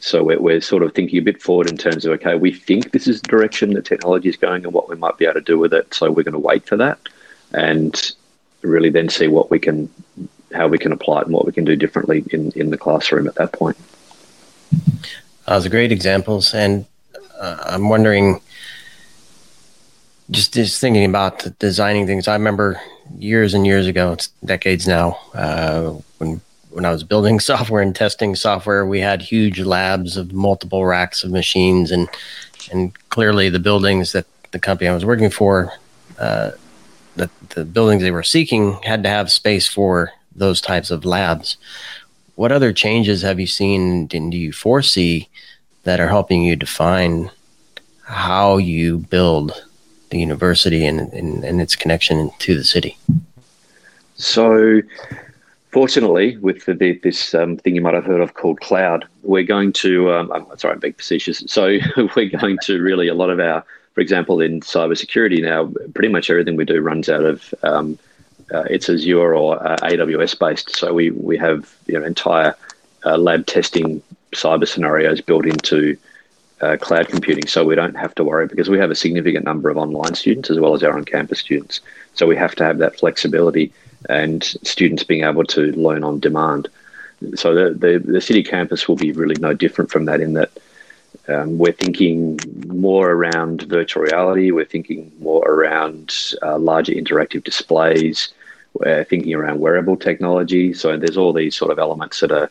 So 0.04 0.24
we're, 0.24 0.40
we're 0.40 0.62
sort 0.62 0.84
of 0.84 0.94
thinking 0.94 1.20
a 1.20 1.22
bit 1.22 1.42
forward 1.42 1.70
in 1.70 1.78
terms 1.78 2.06
of, 2.06 2.14
okay, 2.14 2.36
we 2.36 2.52
think 2.52 2.92
this 2.92 3.08
is 3.08 3.22
the 3.22 3.28
direction 3.28 3.74
that 3.74 3.86
technology 3.86 4.30
is 4.30 4.36
going 4.36 4.64
and 4.66 4.74
what 4.74 4.90
we 4.90 4.96
might 4.96 5.18
be 5.18 5.26
able 5.26 5.36
to 5.36 5.42
do 5.42 5.60
with 5.60 5.74
it. 5.74 5.94
So 5.94 6.10
we're 6.10 6.24
going 6.24 6.34
to 6.34 6.40
wait 6.40 6.66
for 6.66 6.76
that 6.78 7.00
and 7.54 8.14
really 8.64 8.90
then 8.90 9.10
see 9.10 9.28
what 9.28 9.52
we 9.52 9.60
can, 9.60 9.90
how 10.54 10.68
we 10.68 10.80
can 10.80 10.92
apply 10.92 11.22
it 11.22 11.26
and 11.26 11.34
what 11.34 11.46
we 11.46 11.52
can 11.52 11.66
do 11.66 11.76
differently 11.76 12.26
in, 12.32 12.52
in 12.52 12.72
the 12.72 12.78
classroom 12.78 13.28
at 13.28 13.36
that 13.36 13.54
point. 13.54 13.78
Those 15.48 15.66
are 15.66 15.70
great 15.70 15.92
examples. 15.92 16.54
And 16.54 16.86
uh, 17.40 17.58
I'm 17.66 17.90
wondering, 17.90 18.42
just, 20.32 20.54
just 20.54 20.82
thinking 20.82 21.06
about 21.06 21.48
designing 21.60 22.08
things, 22.08 22.28
I 22.28 22.34
remember 22.34 22.82
years 23.18 23.54
and 23.54 23.68
years 23.68 23.86
ago, 23.86 24.14
it's 24.14 24.30
decades 24.44 24.88
now, 24.88 25.20
uh, 25.34 25.92
when 26.18 26.42
when 26.72 26.86
I 26.86 26.92
was 26.92 27.04
building 27.04 27.40
software 27.52 27.82
and 27.82 27.96
testing 27.96 28.36
software, 28.36 28.86
we 28.86 29.00
had 29.00 29.22
huge 29.22 29.60
labs 29.60 30.18
of 30.18 30.34
multiple 30.34 30.86
racks 30.86 31.24
of 31.24 31.32
machines, 31.32 31.92
and 31.92 32.10
and 32.72 32.94
clearly 33.10 33.50
the 33.50 33.60
buildings 33.60 34.12
that 34.12 34.26
the 34.52 34.60
company 34.60 34.90
I 34.90 34.94
was 34.94 35.06
working 35.06 35.30
for, 35.30 35.72
uh, 36.20 36.52
the 37.16 37.30
the 37.50 37.66
buildings 37.66 38.02
they 38.02 38.12
were 38.12 38.24
seeking 38.24 38.74
had 38.84 39.04
to 39.04 39.10
have 39.10 39.32
space 39.32 39.68
for 39.68 40.12
those 40.36 40.62
types 40.62 40.92
of 40.92 41.06
labs. 41.06 41.58
What 42.36 42.52
other 42.52 42.74
changes 42.74 43.22
have 43.22 43.40
you 43.40 43.48
seen 43.48 44.10
and 44.14 44.32
do 44.32 44.38
you 44.38 44.54
foresee 44.54 45.30
that 45.84 46.00
are 46.00 46.08
helping 46.08 46.44
you 46.44 46.56
define 46.56 47.30
how 48.04 48.58
you 48.58 49.00
build 49.00 49.54
the 50.10 50.20
university 50.20 50.86
and, 50.86 51.12
and, 51.14 51.44
and 51.44 51.62
its 51.62 51.76
connection 51.76 52.32
to 52.40 52.58
the 52.58 52.64
city? 52.64 52.98
So, 54.16 54.82
fortunately, 55.72 56.38
with 56.38 56.66
the, 56.66 57.00
this 57.04 57.34
um, 57.34 57.58
thing 57.58 57.76
you 57.76 57.82
might 57.82 57.94
have 57.94 58.06
heard 58.06 58.22
of 58.22 58.34
called 58.34 58.60
cloud, 58.60 59.08
we're 59.24 59.44
going 59.44 59.74
to, 59.74 60.12
um, 60.14 60.32
I'm 60.32 60.58
sorry, 60.58 60.74
I'm 60.74 60.80
being 60.80 60.94
facetious. 60.94 61.44
So, 61.48 61.78
we're 62.16 62.30
going 62.30 62.58
to 62.64 62.82
really, 62.82 63.08
a 63.08 63.14
lot 63.14 63.30
of 63.30 63.40
our, 63.40 63.64
for 63.94 64.02
example, 64.02 64.42
in 64.42 64.62
cybersecurity 64.62 65.42
now, 65.42 65.72
pretty 65.94 66.10
much 66.10 66.30
everything 66.30 66.56
we 66.56 66.66
do 66.66 66.82
runs 66.82 67.10
out 67.10 67.24
of, 67.24 67.54
um, 67.64 67.98
uh, 68.54 68.64
it's 68.64 68.90
Azure 68.90 69.34
or 69.34 69.66
uh, 69.66 69.78
AWS 69.78 70.38
based. 70.38 70.76
So, 70.76 70.94
we, 70.94 71.12
we 71.12 71.38
have 71.38 71.74
you 71.88 72.00
know, 72.00 72.06
entire 72.06 72.56
uh, 73.06 73.18
lab 73.18 73.46
testing 73.46 74.02
cyber 74.34 74.68
scenarios 74.68 75.22
built 75.22 75.46
into 75.46 75.98
uh, 76.62 76.78
cloud 76.78 77.08
computing, 77.08 77.48
so 77.48 77.66
we 77.66 77.76
don't 77.76 77.96
have 77.96 78.14
to 78.16 78.24
worry 78.24 78.46
because 78.46 78.70
we 78.70 78.78
have 78.78 78.92
a 78.92 78.96
significant 78.96 79.46
number 79.46 79.70
of 79.70 79.78
online 79.78 80.14
students 80.14 80.50
as 80.50 80.60
well 80.60 80.76
as 80.76 80.84
our 80.84 80.96
on-campus 80.96 81.40
students. 81.40 81.82
So 82.14 82.28
we 82.28 82.36
have 82.36 82.54
to 82.56 82.64
have 82.64 82.78
that 82.78 83.00
flexibility 83.00 83.74
and 84.10 84.44
students 84.44 85.04
being 85.04 85.24
able 85.24 85.44
to 85.46 85.72
learn 85.74 86.04
on 86.04 86.20
demand. 86.20 86.68
So 87.36 87.54
the 87.54 87.74
the, 87.74 88.00
the 88.00 88.22
city 88.22 88.44
campus 88.44 88.88
will 88.88 88.96
be 88.96 89.12
really 89.12 89.36
no 89.40 89.54
different 89.54 89.92
from 89.92 90.06
that 90.06 90.22
in 90.22 90.34
that. 90.34 90.52
Um, 91.28 91.58
we're 91.58 91.74
thinking 91.74 92.40
more 92.68 93.12
around 93.12 93.64
virtual 93.64 94.04
reality. 94.04 94.52
We're 94.52 94.66
thinking 94.66 95.12
more 95.20 95.48
around 95.48 96.14
uh, 96.42 96.58
larger 96.58 96.94
interactive 96.94 97.44
displays. 97.44 98.30
We're 98.74 99.04
thinking 99.04 99.34
around 99.34 99.60
wearable 99.60 99.98
technology. 99.98 100.74
So 100.74 100.98
there's 100.98 101.18
all 101.18 101.34
these 101.34 101.56
sort 101.56 101.72
of 101.72 101.80
elements 101.80 102.22
that 102.22 102.32
are 102.32 102.50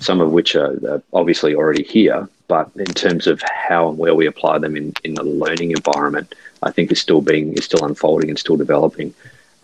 some 0.00 0.20
of 0.20 0.32
which 0.32 0.54
are 0.56 1.02
obviously 1.12 1.54
already 1.54 1.82
here, 1.82 2.28
but 2.48 2.70
in 2.76 2.86
terms 2.86 3.26
of 3.26 3.42
how 3.42 3.88
and 3.88 3.98
where 3.98 4.14
we 4.14 4.26
apply 4.26 4.58
them 4.58 4.76
in, 4.76 4.92
in 5.04 5.14
the 5.14 5.22
learning 5.22 5.70
environment, 5.70 6.34
I 6.62 6.70
think 6.70 6.90
is 6.90 7.00
still 7.00 7.20
being 7.20 7.54
is 7.54 7.64
still 7.64 7.84
unfolding 7.84 8.28
and 8.28 8.38
still 8.38 8.56
developing, 8.56 9.14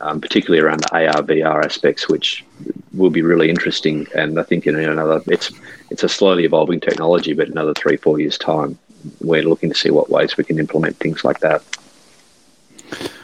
um, 0.00 0.20
particularly 0.20 0.64
around 0.64 0.80
the 0.80 0.94
AR 0.94 1.22
VR 1.22 1.64
aspects, 1.64 2.08
which 2.08 2.44
will 2.92 3.10
be 3.10 3.22
really 3.22 3.48
interesting. 3.48 4.06
And 4.14 4.38
I 4.38 4.42
think 4.42 4.66
in 4.66 4.76
another, 4.76 5.22
it's 5.26 5.50
it's 5.90 6.02
a 6.02 6.08
slowly 6.08 6.44
evolving 6.44 6.80
technology, 6.80 7.32
but 7.32 7.46
in 7.46 7.52
another 7.52 7.74
three 7.74 7.96
four 7.96 8.18
years 8.20 8.38
time, 8.38 8.78
we're 9.20 9.42
looking 9.42 9.70
to 9.70 9.76
see 9.76 9.90
what 9.90 10.10
ways 10.10 10.36
we 10.36 10.44
can 10.44 10.58
implement 10.58 10.96
things 10.96 11.24
like 11.24 11.40
that. 11.40 11.62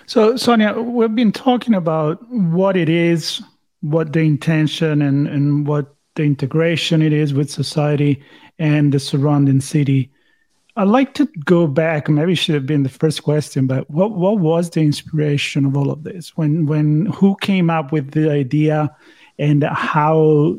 So 0.07 0.37
Sonia, 0.37 0.75
we've 0.75 1.15
been 1.15 1.33
talking 1.33 1.75
about 1.75 2.23
what 2.31 2.77
it 2.77 2.89
is, 2.89 3.43
what 3.81 4.13
the 4.13 4.21
intention, 4.21 5.03
and 5.03 5.27
and 5.27 5.67
what 5.67 5.95
the 6.15 6.25
integration 6.25 7.03
it 7.03 7.13
is 7.13 7.35
with 7.35 7.51
society 7.51 8.23
and 8.59 8.93
the 8.93 8.99
surrounding 8.99 9.61
city. 9.61 10.11
I'd 10.77 10.89
like 10.89 11.15
to 11.15 11.27
go 11.45 11.67
back. 11.67 12.09
Maybe 12.09 12.35
should 12.35 12.55
have 12.55 12.67
been 12.67 12.83
the 12.83 12.89
first 12.89 13.23
question, 13.23 13.67
but 13.67 13.91
what 13.91 14.13
what 14.13 14.39
was 14.39 14.71
the 14.71 14.81
inspiration 14.81 15.65
of 15.65 15.77
all 15.77 15.91
of 15.91 16.05
this? 16.05 16.37
When 16.37 16.67
when 16.67 17.07
who 17.07 17.37
came 17.41 17.71
up 17.71 17.93
with 17.93 18.11
the 18.11 18.31
idea, 18.31 18.95
and 19.39 19.63
how 19.65 20.59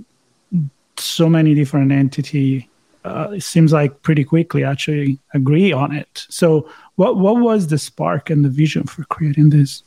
so 0.97 1.29
many 1.29 1.53
different 1.53 1.91
entity 1.91 2.67
uh, 3.07 3.29
it 3.31 3.43
seems 3.43 3.71
like 3.71 4.01
pretty 4.01 4.23
quickly 4.23 4.63
actually 4.63 5.17
agree 5.33 5.71
on 5.71 5.95
it. 5.95 6.25
So 6.29 6.69
what 6.95 7.17
what 7.17 7.39
was 7.39 7.67
the 7.67 7.77
spark 7.77 8.29
and 8.29 8.43
the 8.43 8.49
vision 8.49 8.83
for 8.83 9.03
creating 9.05 9.51
this? 9.51 9.83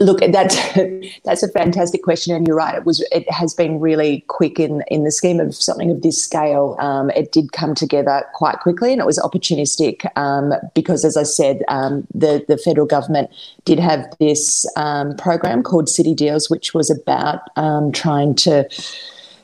Look, 0.00 0.20
that's 0.20 0.56
that's 1.24 1.42
a 1.42 1.48
fantastic 1.48 2.04
question, 2.04 2.34
and 2.34 2.46
you're 2.46 2.56
right. 2.56 2.76
It 2.76 2.84
was 2.84 3.04
it 3.10 3.28
has 3.30 3.52
been 3.52 3.80
really 3.80 4.24
quick 4.28 4.60
in 4.60 4.84
in 4.88 5.02
the 5.02 5.10
scheme 5.10 5.40
of 5.40 5.54
something 5.54 5.90
of 5.90 6.02
this 6.02 6.22
scale. 6.22 6.76
Um, 6.78 7.10
it 7.10 7.32
did 7.32 7.50
come 7.50 7.74
together 7.74 8.24
quite 8.34 8.60
quickly, 8.60 8.92
and 8.92 9.00
it 9.00 9.06
was 9.06 9.18
opportunistic 9.18 10.08
um, 10.16 10.52
because, 10.74 11.04
as 11.04 11.16
I 11.16 11.24
said, 11.24 11.64
um, 11.66 12.06
the 12.14 12.44
the 12.46 12.56
federal 12.56 12.86
government 12.86 13.30
did 13.64 13.80
have 13.80 14.06
this 14.20 14.64
um, 14.76 15.16
program 15.16 15.64
called 15.64 15.88
City 15.88 16.14
Deals, 16.14 16.48
which 16.48 16.74
was 16.74 16.90
about 16.90 17.40
um, 17.56 17.90
trying 17.90 18.36
to 18.36 18.68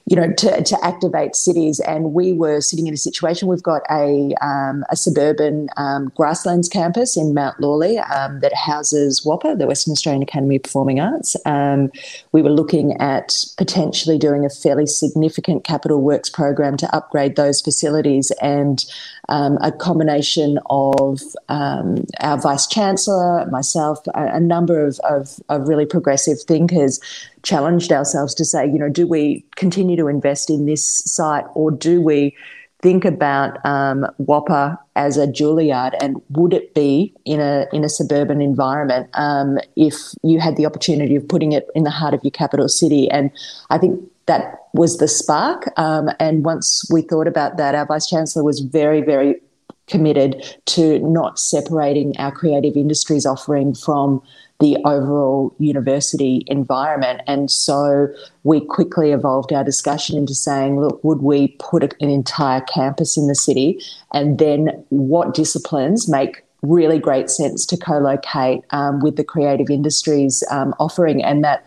you 0.06 0.16
know, 0.16 0.30
to, 0.32 0.62
to 0.62 0.78
activate 0.84 1.34
cities. 1.34 1.80
And 1.80 2.12
we 2.12 2.34
were 2.34 2.60
sitting 2.60 2.86
in 2.86 2.94
a 2.94 2.98
situation. 2.98 3.48
We've 3.48 3.62
got 3.62 3.82
a 3.90 4.34
um, 4.42 4.84
a 4.90 4.96
suburban 4.96 5.68
um, 5.76 6.12
grasslands 6.14 6.68
campus 6.68 7.16
in 7.16 7.32
Mount 7.32 7.58
Lawley 7.58 7.98
um, 7.98 8.40
that 8.40 8.52
houses 8.54 9.24
WAAPA, 9.24 9.58
the 9.58 9.66
Western 9.66 9.92
Australian 9.92 10.22
Academy 10.22 10.56
of 10.56 10.62
Performing 10.62 11.00
Arts. 11.00 11.36
Um, 11.46 11.90
we 12.32 12.42
were 12.42 12.50
looking 12.50 12.96
at 13.00 13.46
potentially 13.56 14.18
doing 14.18 14.44
a 14.44 14.50
fairly 14.50 14.86
significant 14.86 15.64
capital 15.64 16.02
works 16.02 16.28
program 16.28 16.76
to 16.78 16.94
upgrade 16.94 17.36
those 17.36 17.62
facilities 17.62 18.30
and 18.42 18.84
um, 19.30 19.56
a 19.62 19.72
combination 19.72 20.58
of 20.68 21.20
um, 21.48 22.04
our 22.20 22.38
vice 22.38 22.66
chancellor, 22.66 23.46
myself, 23.46 24.06
a, 24.08 24.36
a 24.36 24.40
number 24.40 24.84
of, 24.84 24.98
of, 25.00 25.40
of, 25.48 25.66
really 25.66 25.86
progressive 25.86 26.40
thinkers 26.42 27.00
challenged 27.44 27.92
ourselves 27.92 28.34
to 28.34 28.44
say, 28.44 28.66
you 28.66 28.78
know, 28.78 28.88
do 28.88 29.06
we 29.06 29.44
continue 29.54 29.96
to 29.96 30.08
invest 30.08 30.50
in 30.50 30.66
this 30.66 30.84
site 31.04 31.44
or 31.54 31.70
do 31.70 32.00
we 32.00 32.34
think 32.82 33.04
about 33.04 33.64
um, 33.64 34.06
WAAPA 34.20 34.76
as 34.96 35.16
a 35.16 35.26
Juilliard 35.26 35.94
and 36.02 36.20
would 36.30 36.52
it 36.52 36.74
be 36.74 37.14
in 37.24 37.40
a 37.40 37.66
in 37.72 37.82
a 37.82 37.88
suburban 37.88 38.42
environment 38.42 39.08
um, 39.14 39.58
if 39.74 39.94
you 40.22 40.38
had 40.38 40.56
the 40.56 40.66
opportunity 40.66 41.16
of 41.16 41.26
putting 41.26 41.52
it 41.52 41.66
in 41.74 41.84
the 41.84 41.90
heart 41.90 42.12
of 42.12 42.20
your 42.22 42.30
capital 42.30 42.68
city? 42.68 43.10
And 43.10 43.30
I 43.70 43.78
think 43.78 44.00
that 44.26 44.58
was 44.74 44.98
the 44.98 45.08
spark. 45.08 45.72
Um, 45.78 46.10
and 46.18 46.44
once 46.44 46.86
we 46.90 47.02
thought 47.02 47.26
about 47.26 47.56
that, 47.56 47.74
our 47.74 47.86
vice 47.86 48.06
chancellor 48.06 48.44
was 48.44 48.60
very, 48.60 49.00
very 49.00 49.40
committed 49.86 50.44
to 50.66 50.98
not 51.00 51.38
separating 51.38 52.16
our 52.18 52.32
creative 52.32 52.76
industries 52.76 53.26
offering 53.26 53.74
from 53.74 54.22
the 54.60 54.76
overall 54.84 55.54
university 55.58 56.44
environment. 56.46 57.20
And 57.26 57.50
so 57.50 58.08
we 58.44 58.60
quickly 58.60 59.10
evolved 59.12 59.52
our 59.52 59.64
discussion 59.64 60.16
into 60.16 60.34
saying, 60.34 60.80
look, 60.80 61.02
would 61.02 61.22
we 61.22 61.48
put 61.58 61.82
an 61.82 62.10
entire 62.10 62.60
campus 62.62 63.16
in 63.16 63.26
the 63.26 63.34
city? 63.34 63.80
And 64.12 64.38
then 64.38 64.84
what 64.90 65.34
disciplines 65.34 66.08
make 66.08 66.44
really 66.62 66.98
great 66.98 67.30
sense 67.30 67.66
to 67.66 67.76
co 67.76 67.98
locate 67.98 68.62
um, 68.70 69.00
with 69.00 69.16
the 69.16 69.24
creative 69.24 69.70
industries 69.70 70.44
um, 70.50 70.74
offering? 70.78 71.22
And 71.22 71.42
that 71.42 71.66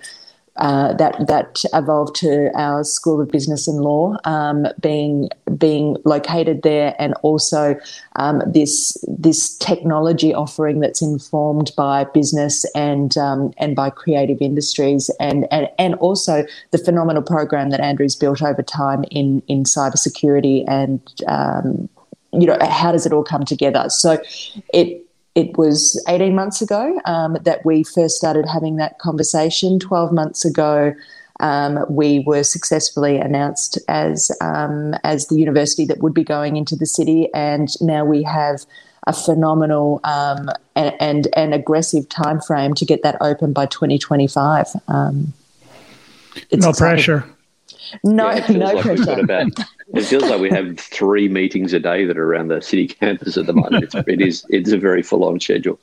uh, 0.57 0.93
that 0.93 1.27
that 1.27 1.63
evolved 1.73 2.15
to 2.15 2.51
our 2.55 2.83
School 2.83 3.21
of 3.21 3.29
Business 3.29 3.67
and 3.67 3.81
Law 3.81 4.15
um, 4.25 4.67
being 4.79 5.29
being 5.57 5.97
located 6.05 6.63
there, 6.63 6.95
and 6.99 7.13
also 7.21 7.75
um, 8.15 8.41
this 8.45 8.97
this 9.07 9.57
technology 9.57 10.33
offering 10.33 10.79
that's 10.79 11.01
informed 11.01 11.71
by 11.77 12.05
business 12.05 12.65
and 12.75 13.17
um, 13.17 13.53
and 13.57 13.75
by 13.75 13.89
creative 13.89 14.41
industries, 14.41 15.09
and, 15.19 15.47
and 15.51 15.69
and 15.77 15.95
also 15.95 16.45
the 16.71 16.77
phenomenal 16.77 17.23
program 17.23 17.69
that 17.69 17.79
Andrew's 17.79 18.15
built 18.15 18.41
over 18.41 18.63
time 18.63 19.03
in 19.11 19.41
in 19.47 19.63
cybersecurity 19.63 20.63
and 20.67 21.01
um, 21.27 21.89
you 22.33 22.45
know 22.45 22.57
how 22.61 22.91
does 22.91 23.05
it 23.05 23.13
all 23.13 23.23
come 23.23 23.45
together? 23.45 23.89
So 23.89 24.21
it 24.73 25.06
it 25.37 25.55
was 25.55 26.03
18 26.07 26.33
months 26.33 26.63
ago 26.63 26.99
um, 27.05 27.37
that 27.43 27.63
we 27.63 27.83
first 27.83 28.17
started 28.17 28.47
having 28.51 28.77
that 28.77 28.97
conversation. 28.97 29.77
12 29.77 30.11
months 30.11 30.43
ago, 30.43 30.95
um, 31.39 31.85
we 31.87 32.23
were 32.25 32.41
successfully 32.41 33.17
announced 33.17 33.77
as 33.87 34.31
um, 34.41 34.95
as 35.03 35.27
the 35.27 35.35
university 35.35 35.85
that 35.85 35.99
would 35.99 36.15
be 36.15 36.23
going 36.23 36.57
into 36.57 36.75
the 36.75 36.87
city, 36.87 37.31
and 37.35 37.69
now 37.79 38.03
we 38.03 38.23
have 38.23 38.65
a 39.05 39.13
phenomenal 39.13 39.99
um, 40.03 40.49
and, 40.75 40.95
and, 40.99 41.27
and 41.33 41.53
aggressive 41.53 42.09
time 42.09 42.41
frame 42.41 42.73
to 42.73 42.83
get 42.83 43.03
that 43.03 43.15
open 43.21 43.53
by 43.53 43.67
2025. 43.67 44.65
Um, 44.87 45.33
no 46.51 46.69
exciting. 46.69 46.73
pressure. 46.73 47.36
No, 48.03 48.29
yeah, 48.29 48.47
no 48.49 48.65
like 48.73 48.83
pressure. 48.83 49.19
About, 49.19 49.47
it 49.93 50.03
feels 50.03 50.23
like 50.23 50.39
we 50.39 50.49
have 50.49 50.79
three 50.79 51.29
meetings 51.29 51.73
a 51.73 51.79
day 51.79 52.05
that 52.05 52.17
are 52.17 52.25
around 52.25 52.49
the 52.49 52.61
city 52.61 52.87
campus 52.87 53.37
at 53.37 53.45
the 53.45 53.53
moment. 53.53 53.83
It's, 53.83 53.95
it 53.95 54.21
is 54.21 54.45
it's 54.49 54.71
a 54.71 54.77
very 54.77 55.03
full 55.03 55.23
on 55.23 55.39
schedule. 55.39 55.79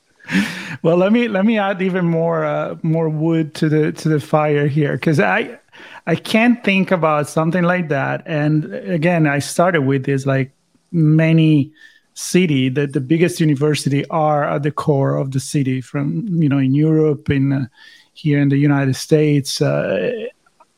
Well, 0.82 0.96
let 0.96 1.12
me 1.12 1.28
let 1.28 1.44
me 1.44 1.58
add 1.58 1.82
even 1.82 2.06
more 2.06 2.44
uh, 2.44 2.76
more 2.82 3.08
wood 3.08 3.54
to 3.56 3.68
the 3.68 3.92
to 3.92 4.08
the 4.08 4.20
fire 4.20 4.66
here 4.66 4.92
because 4.94 5.20
I 5.20 5.58
I 6.06 6.14
can't 6.16 6.62
think 6.64 6.90
about 6.90 7.28
something 7.28 7.64
like 7.64 7.88
that. 7.88 8.22
And 8.26 8.72
again, 8.74 9.26
I 9.26 9.38
started 9.38 9.82
with 9.82 10.04
this 10.04 10.26
like 10.26 10.52
many 10.92 11.72
city 12.14 12.68
that 12.68 12.92
the 12.92 13.00
biggest 13.00 13.40
university 13.40 14.06
are 14.08 14.44
at 14.44 14.62
the 14.62 14.70
core 14.70 15.16
of 15.16 15.32
the 15.32 15.40
city 15.40 15.80
from 15.80 16.26
you 16.28 16.48
know 16.48 16.58
in 16.58 16.74
Europe 16.74 17.28
in 17.30 17.52
uh, 17.52 17.66
here 18.14 18.40
in 18.40 18.48
the 18.48 18.56
United 18.56 18.96
States. 18.96 19.60
Uh, 19.60 20.10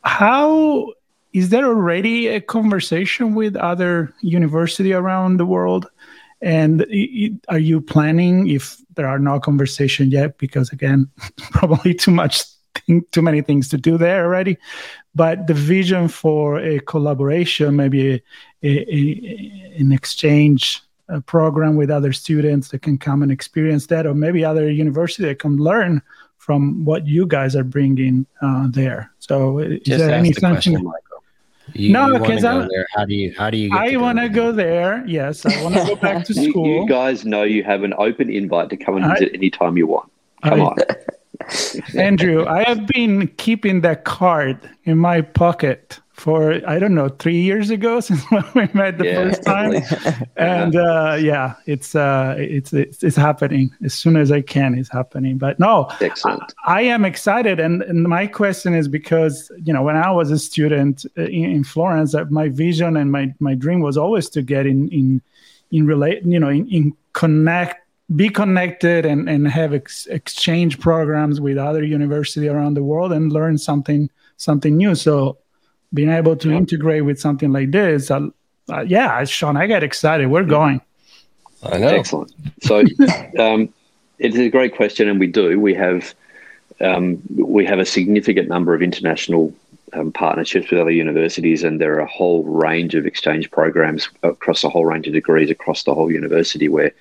how 0.03 0.93
is 1.37 1.49
there 1.49 1.65
already 1.65 2.29
a 2.29 2.41
conversation 2.41 3.35
with 3.35 3.55
other 3.55 4.11
university 4.21 4.91
around 4.91 5.37
the 5.37 5.45
world? 5.45 5.85
And 6.41 6.81
are 7.47 7.59
you 7.59 7.79
planning 7.79 8.47
if 8.47 8.77
there 8.95 9.07
are 9.07 9.19
no 9.19 9.39
conversation 9.39 10.09
yet? 10.09 10.39
Because 10.39 10.71
again, 10.71 11.07
probably 11.51 11.93
too 11.93 12.09
much, 12.09 12.41
too 13.11 13.21
many 13.21 13.43
things 13.43 13.69
to 13.69 13.77
do 13.77 13.99
there 13.99 14.25
already. 14.25 14.57
But 15.13 15.45
the 15.45 15.53
vision 15.53 16.07
for 16.07 16.57
a 16.57 16.79
collaboration, 16.79 17.75
maybe 17.75 18.15
a, 18.15 18.21
a, 18.63 18.71
a, 18.97 19.75
an 19.77 19.91
exchange 19.91 20.81
program 21.27 21.75
with 21.75 21.91
other 21.91 22.13
students 22.13 22.69
that 22.69 22.81
can 22.81 22.97
come 22.97 23.21
and 23.21 23.31
experience 23.31 23.85
that, 23.87 24.07
or 24.07 24.15
maybe 24.15 24.43
other 24.43 24.71
university 24.71 25.25
that 25.25 25.37
can 25.37 25.57
learn 25.57 26.01
from 26.37 26.83
what 26.83 27.05
you 27.05 27.27
guys 27.27 27.55
are 27.55 27.63
bringing 27.63 28.25
uh, 28.41 28.67
there. 28.71 29.11
So, 29.19 29.59
is 29.59 29.81
Just 29.83 29.99
there 29.99 30.15
any 30.15 30.31
the 30.31 30.39
question, 30.39 30.73
Michael. 30.73 31.06
You, 31.73 31.91
no, 31.91 32.17
because 32.17 32.43
I'm 32.43 32.67
there. 32.67 32.87
How 32.95 33.05
do 33.05 33.13
you 33.13 33.33
how 33.37 33.49
do 33.49 33.57
you? 33.57 33.75
I 33.75 33.95
want 33.97 34.19
to 34.19 34.29
go 34.29 34.51
there. 34.51 35.03
Yes, 35.05 35.45
I 35.45 35.61
want 35.63 35.75
to 35.75 35.85
go 35.85 35.95
back 35.95 36.25
to 36.25 36.33
you, 36.41 36.51
school. 36.51 36.65
you, 36.65 36.87
guys 36.87 37.25
know 37.25 37.43
you 37.43 37.63
have 37.63 37.83
an 37.83 37.93
open 37.97 38.29
invite 38.29 38.69
to 38.69 38.77
come 38.77 38.97
and 38.97 39.05
visit 39.13 39.31
I, 39.33 39.37
anytime 39.37 39.77
you 39.77 39.87
want. 39.87 40.11
Come 40.43 40.61
I, 40.61 40.65
on, 40.65 40.77
Andrew. 41.95 42.45
I 42.47 42.63
have 42.63 42.87
been 42.87 43.27
keeping 43.37 43.81
that 43.81 44.05
card 44.05 44.69
in 44.85 44.97
my 44.97 45.21
pocket 45.21 45.99
for 46.17 46.59
I 46.67 46.79
don't 46.79 46.95
know 46.95 47.09
three 47.09 47.39
years 47.39 47.69
ago 47.69 47.99
since 48.07 48.23
when 48.31 48.43
we 48.55 48.67
met 48.73 48.97
the 48.97 49.05
yeah, 49.05 49.15
first 49.15 49.43
time, 49.43 49.81
and 50.35 50.75
uh, 50.75 51.17
yeah, 51.19 51.55
it's, 51.65 51.95
uh, 51.95 52.35
it's 52.37 52.73
it's 52.73 53.03
it's 53.03 53.15
happening. 53.15 53.69
As 53.83 53.93
soon 53.93 54.17
as 54.17 54.31
I 54.31 54.41
can. 54.41 54.77
It's 54.77 54.91
happening, 54.91 55.37
but 55.37 55.59
no. 55.59 55.87
I, 56.01 56.37
I 56.65 56.81
am 56.81 57.05
excited, 57.05 57.59
and, 57.59 57.83
and 57.83 58.03
my 58.03 58.27
question 58.27 58.73
is 58.73 58.87
because 58.87 59.51
you 59.63 59.71
know 59.71 59.83
when 59.83 59.95
I 59.95 60.11
was 60.11 60.31
a 60.31 60.39
student 60.39 61.05
uh, 61.17 61.23
in, 61.23 61.45
in 61.51 61.63
Florence, 61.63 62.13
uh, 62.15 62.25
my 62.29 62.49
vision 62.49 62.97
and 62.97 63.11
my 63.11 63.33
my 63.39 63.53
dream 63.53 63.81
was 63.81 63.97
always 63.97 64.29
to 64.29 64.41
get 64.41 64.65
in 64.65 64.89
in 64.89 65.21
in 65.71 65.85
relate 65.85 66.23
you 66.23 66.39
know 66.39 66.49
in, 66.49 66.67
in 66.69 66.93
connect 67.13 67.81
be 68.15 68.29
connected 68.29 69.05
and, 69.05 69.27
and 69.29 69.47
have 69.49 69.73
ex- 69.73 70.05
exchange 70.07 70.79
programs 70.79 71.41
with 71.41 71.57
other 71.57 71.83
university 71.83 72.47
around 72.47 72.73
the 72.73 72.83
world 72.83 73.11
and 73.11 73.33
learn 73.33 73.57
something 73.57 74.09
something 74.37 74.77
new. 74.77 74.95
So 74.95 75.37
being 75.97 76.09
able 76.09 76.35
to 76.37 76.49
yeah. 76.49 76.57
integrate 76.57 77.03
with 77.03 77.19
something 77.19 77.51
like 77.51 77.71
this, 77.71 78.11
uh, 78.11 78.29
uh, 78.69 78.81
yeah, 78.81 79.23
Sean, 79.23 79.57
I 79.57 79.67
get 79.67 79.83
excited. 79.83 80.27
We're 80.27 80.43
going. 80.43 80.79
I 81.63 81.77
know. 81.77 81.87
Excellent. 81.87 82.31
So 82.61 82.79
um, 83.39 83.73
it's 84.19 84.37
a 84.37 84.49
great 84.49 84.75
question, 84.75 85.09
and 85.09 85.19
we 85.19 85.27
do. 85.27 85.59
We 85.59 85.73
have 85.73 86.13
um, 86.81 87.21
we 87.35 87.65
have 87.65 87.79
a 87.79 87.85
significant 87.85 88.47
number 88.47 88.75
of 88.75 88.81
international 88.81 89.53
um, 89.93 90.11
partnerships 90.11 90.69
with 90.69 90.79
other 90.79 90.91
universities, 90.91 91.63
and 91.63 91.81
there 91.81 91.95
are 91.95 91.99
a 91.99 92.07
whole 92.07 92.43
range 92.43 92.93
of 92.93 93.05
exchange 93.05 93.49
programs 93.51 94.09
across 94.23 94.63
a 94.63 94.69
whole 94.69 94.85
range 94.85 95.07
of 95.07 95.13
degrees 95.13 95.49
across 95.49 95.83
the 95.83 95.95
whole 95.95 96.11
university 96.11 96.69
where 96.69 96.91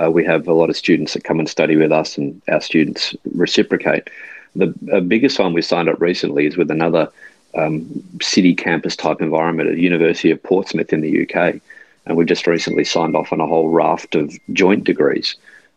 uh, 0.00 0.10
we 0.10 0.24
have 0.24 0.48
a 0.48 0.52
lot 0.52 0.70
of 0.70 0.76
students 0.76 1.12
that 1.14 1.24
come 1.24 1.38
and 1.38 1.48
study 1.48 1.76
with 1.76 1.92
us, 1.92 2.16
and 2.16 2.40
our 2.48 2.60
students 2.60 3.14
reciprocate. 3.34 4.08
The 4.56 4.74
uh, 4.92 5.00
biggest 5.00 5.38
one 5.38 5.52
we 5.52 5.62
signed 5.62 5.88
up 5.88 6.00
recently 6.00 6.46
is 6.46 6.56
with 6.56 6.70
another 6.70 7.08
um, 7.54 7.86
city 8.20 8.54
campus 8.54 8.96
type 8.96 9.20
environment 9.20 9.68
at 9.68 9.76
the 9.76 9.82
University 9.82 10.30
of 10.30 10.42
Portsmouth 10.42 10.92
in 10.92 11.00
the 11.00 11.22
UK. 11.22 11.60
And 12.06 12.16
we've 12.16 12.26
just 12.26 12.46
recently 12.46 12.84
signed 12.84 13.16
off 13.16 13.32
on 13.32 13.40
a 13.40 13.46
whole 13.46 13.68
raft 13.68 14.14
of 14.14 14.36
joint 14.52 14.84
degrees. 14.84 15.36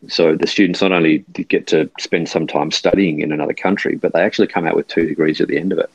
So 0.09 0.35
the 0.35 0.47
students 0.47 0.81
not 0.81 0.91
only 0.91 1.19
get 1.47 1.67
to 1.67 1.89
spend 1.99 2.27
some 2.27 2.47
time 2.47 2.71
studying 2.71 3.21
in 3.21 3.31
another 3.31 3.53
country, 3.53 3.95
but 3.95 4.13
they 4.13 4.21
actually 4.21 4.47
come 4.47 4.65
out 4.67 4.75
with 4.75 4.87
two 4.87 5.07
degrees 5.07 5.39
at 5.39 5.47
the 5.47 5.57
end 5.57 5.71
of 5.71 5.79
it. 5.79 5.89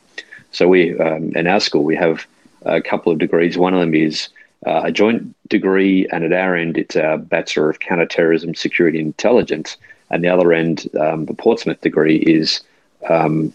So 0.51 0.67
we, 0.69 0.99
um, 0.99 1.33
in 1.37 1.47
our 1.47 1.61
school, 1.61 1.85
we 1.85 1.97
have 1.97 2.27
a 2.63 2.81
couple 2.81 3.13
of 3.13 3.19
degrees. 3.19 3.59
One 3.59 3.75
of 3.75 3.81
them 3.81 3.95
is 3.95 4.29
uh, 4.67 4.83
a 4.85 4.93
joint 4.93 5.35
degree, 5.49 6.07
and 6.11 6.25
at 6.25 6.33
our 6.33 6.57
end, 6.57 6.79
it's 6.79 6.97
our 6.97 7.19
Bachelor 7.19 7.71
of 7.71 7.81
Counterterrorism, 7.81 8.55
Security, 8.55 8.99
Intelligence. 8.99 9.77
And 10.11 10.25
the 10.25 10.29
other 10.29 10.53
end, 10.53 10.89
um, 10.99 11.27
the 11.27 11.35
Portsmouth 11.35 11.81
degree, 11.83 12.17
is 12.17 12.63
um, 13.11 13.53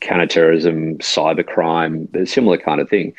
counterterrorism, 0.00 0.98
cybercrime, 0.98 2.14
a 2.14 2.26
similar 2.26 2.58
kind 2.58 2.80
of 2.80 2.88
thing. 2.88 3.14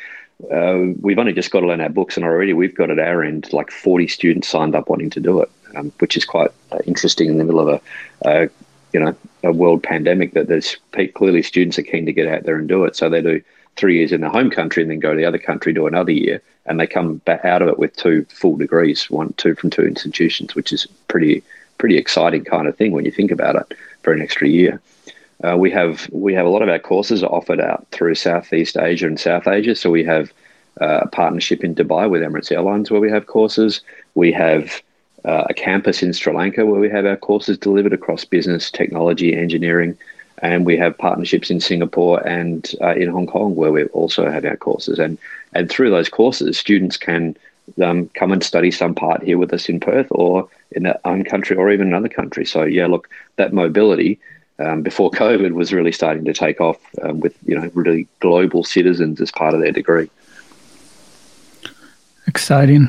Uh, 0.52 0.94
we've 1.00 1.18
only 1.18 1.32
just 1.32 1.50
got 1.50 1.60
to 1.60 1.66
learn 1.66 1.80
our 1.80 1.88
books, 1.88 2.16
and 2.16 2.24
already 2.24 2.52
we've 2.52 2.74
got 2.74 2.90
at 2.90 2.98
our 2.98 3.24
end 3.24 3.52
like 3.52 3.70
40 3.70 4.06
students 4.06 4.48
signed 4.48 4.74
up 4.74 4.88
wanting 4.88 5.10
to 5.10 5.20
do 5.20 5.42
it, 5.42 5.50
um, 5.76 5.92
which 5.98 6.16
is 6.16 6.24
quite 6.24 6.50
uh, 6.70 6.78
interesting 6.86 7.28
in 7.28 7.38
the 7.38 7.44
middle 7.44 7.68
of 7.68 7.82
a, 8.24 8.48
you 8.92 9.00
know, 9.00 9.16
a 9.42 9.52
world 9.52 9.82
pandemic. 9.82 10.34
That 10.34 10.46
there's 10.46 10.76
clearly 11.14 11.42
students 11.42 11.78
are 11.78 11.82
keen 11.82 12.06
to 12.06 12.12
get 12.12 12.28
out 12.28 12.44
there 12.44 12.56
and 12.56 12.68
do 12.68 12.84
it, 12.84 12.94
so 12.94 13.08
they 13.08 13.20
do 13.20 13.42
three 13.74 13.96
years 13.96 14.12
in 14.12 14.20
their 14.20 14.30
home 14.30 14.50
country 14.50 14.82
and 14.82 14.90
then 14.90 14.98
go 14.98 15.12
to 15.12 15.16
the 15.16 15.24
other 15.24 15.38
country 15.38 15.72
do 15.72 15.86
another 15.86 16.12
year, 16.12 16.40
and 16.66 16.78
they 16.78 16.86
come 16.86 17.16
back 17.18 17.44
out 17.44 17.62
of 17.62 17.68
it 17.68 17.78
with 17.78 17.96
two 17.96 18.24
full 18.26 18.56
degrees, 18.56 19.10
one 19.10 19.32
two 19.34 19.56
from 19.56 19.70
two 19.70 19.86
institutions, 19.86 20.54
which 20.54 20.72
is 20.72 20.86
pretty 21.08 21.42
pretty 21.78 21.96
exciting 21.96 22.44
kind 22.44 22.68
of 22.68 22.76
thing 22.76 22.92
when 22.92 23.04
you 23.04 23.10
think 23.10 23.30
about 23.30 23.56
it 23.56 23.76
for 24.02 24.12
an 24.12 24.20
extra 24.20 24.46
year. 24.46 24.80
Uh, 25.44 25.56
we 25.56 25.70
have 25.70 26.08
we 26.10 26.34
have 26.34 26.46
a 26.46 26.48
lot 26.48 26.62
of 26.62 26.68
our 26.68 26.78
courses 26.78 27.22
offered 27.22 27.60
out 27.60 27.86
through 27.92 28.14
Southeast 28.14 28.76
Asia 28.76 29.06
and 29.06 29.20
South 29.20 29.46
Asia. 29.46 29.74
So 29.74 29.90
we 29.90 30.04
have 30.04 30.32
uh, 30.80 31.00
a 31.02 31.08
partnership 31.08 31.62
in 31.62 31.74
Dubai 31.74 32.10
with 32.10 32.22
Emirates 32.22 32.50
Airlines 32.50 32.90
where 32.90 33.00
we 33.00 33.10
have 33.10 33.26
courses. 33.26 33.80
We 34.14 34.32
have 34.32 34.82
uh, 35.24 35.44
a 35.48 35.54
campus 35.54 36.02
in 36.02 36.12
Sri 36.12 36.34
Lanka 36.34 36.66
where 36.66 36.80
we 36.80 36.90
have 36.90 37.06
our 37.06 37.16
courses 37.16 37.58
delivered 37.58 37.92
across 37.92 38.24
business, 38.24 38.70
technology, 38.70 39.36
engineering, 39.36 39.96
and 40.38 40.66
we 40.66 40.76
have 40.76 40.98
partnerships 40.98 41.50
in 41.50 41.60
Singapore 41.60 42.26
and 42.26 42.72
uh, 42.80 42.94
in 42.94 43.08
Hong 43.08 43.26
Kong 43.26 43.54
where 43.54 43.72
we 43.72 43.84
also 43.86 44.28
have 44.30 44.44
our 44.44 44.56
courses. 44.56 44.98
And 44.98 45.18
and 45.54 45.70
through 45.70 45.90
those 45.90 46.08
courses, 46.08 46.58
students 46.58 46.96
can 46.96 47.36
um, 47.82 48.08
come 48.14 48.32
and 48.32 48.42
study 48.42 48.72
some 48.72 48.94
part 48.94 49.22
here 49.22 49.38
with 49.38 49.52
us 49.52 49.68
in 49.68 49.78
Perth 49.78 50.08
or 50.10 50.48
in 50.72 50.82
their 50.82 50.98
own 51.04 51.22
country 51.22 51.56
or 51.56 51.70
even 51.70 51.86
another 51.86 52.08
country. 52.08 52.44
So 52.44 52.64
yeah, 52.64 52.86
look, 52.86 53.08
that 53.36 53.52
mobility 53.52 54.18
um, 54.58 54.82
before 54.82 55.10
COVID 55.10 55.52
was 55.52 55.72
really 55.72 55.92
starting 55.92 56.24
to 56.24 56.32
take 56.32 56.60
off 56.60 56.78
um, 57.02 57.20
with 57.20 57.36
you 57.46 57.58
know 57.58 57.70
really 57.74 58.06
global 58.20 58.64
citizens 58.64 59.20
as 59.20 59.30
part 59.30 59.54
of 59.54 59.60
their 59.60 59.72
degree. 59.72 60.10
Exciting. 62.26 62.88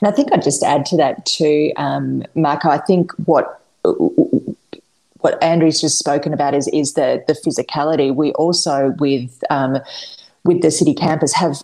And 0.00 0.08
I 0.08 0.10
think 0.10 0.32
I'd 0.32 0.42
just 0.42 0.62
add 0.62 0.84
to 0.86 0.96
that 0.96 1.24
too, 1.24 1.72
um, 1.76 2.24
Marco. 2.34 2.68
I 2.68 2.78
think 2.78 3.12
what 3.24 3.60
what 5.20 5.42
Andrew's 5.42 5.80
just 5.80 5.98
spoken 5.98 6.32
about 6.32 6.54
is 6.54 6.68
is 6.68 6.94
the 6.94 7.24
the 7.26 7.34
physicality. 7.34 8.14
We 8.14 8.32
also 8.32 8.94
with 8.98 9.42
um, 9.50 9.78
with 10.44 10.62
the 10.62 10.70
city 10.70 10.94
campus 10.94 11.34
have 11.34 11.62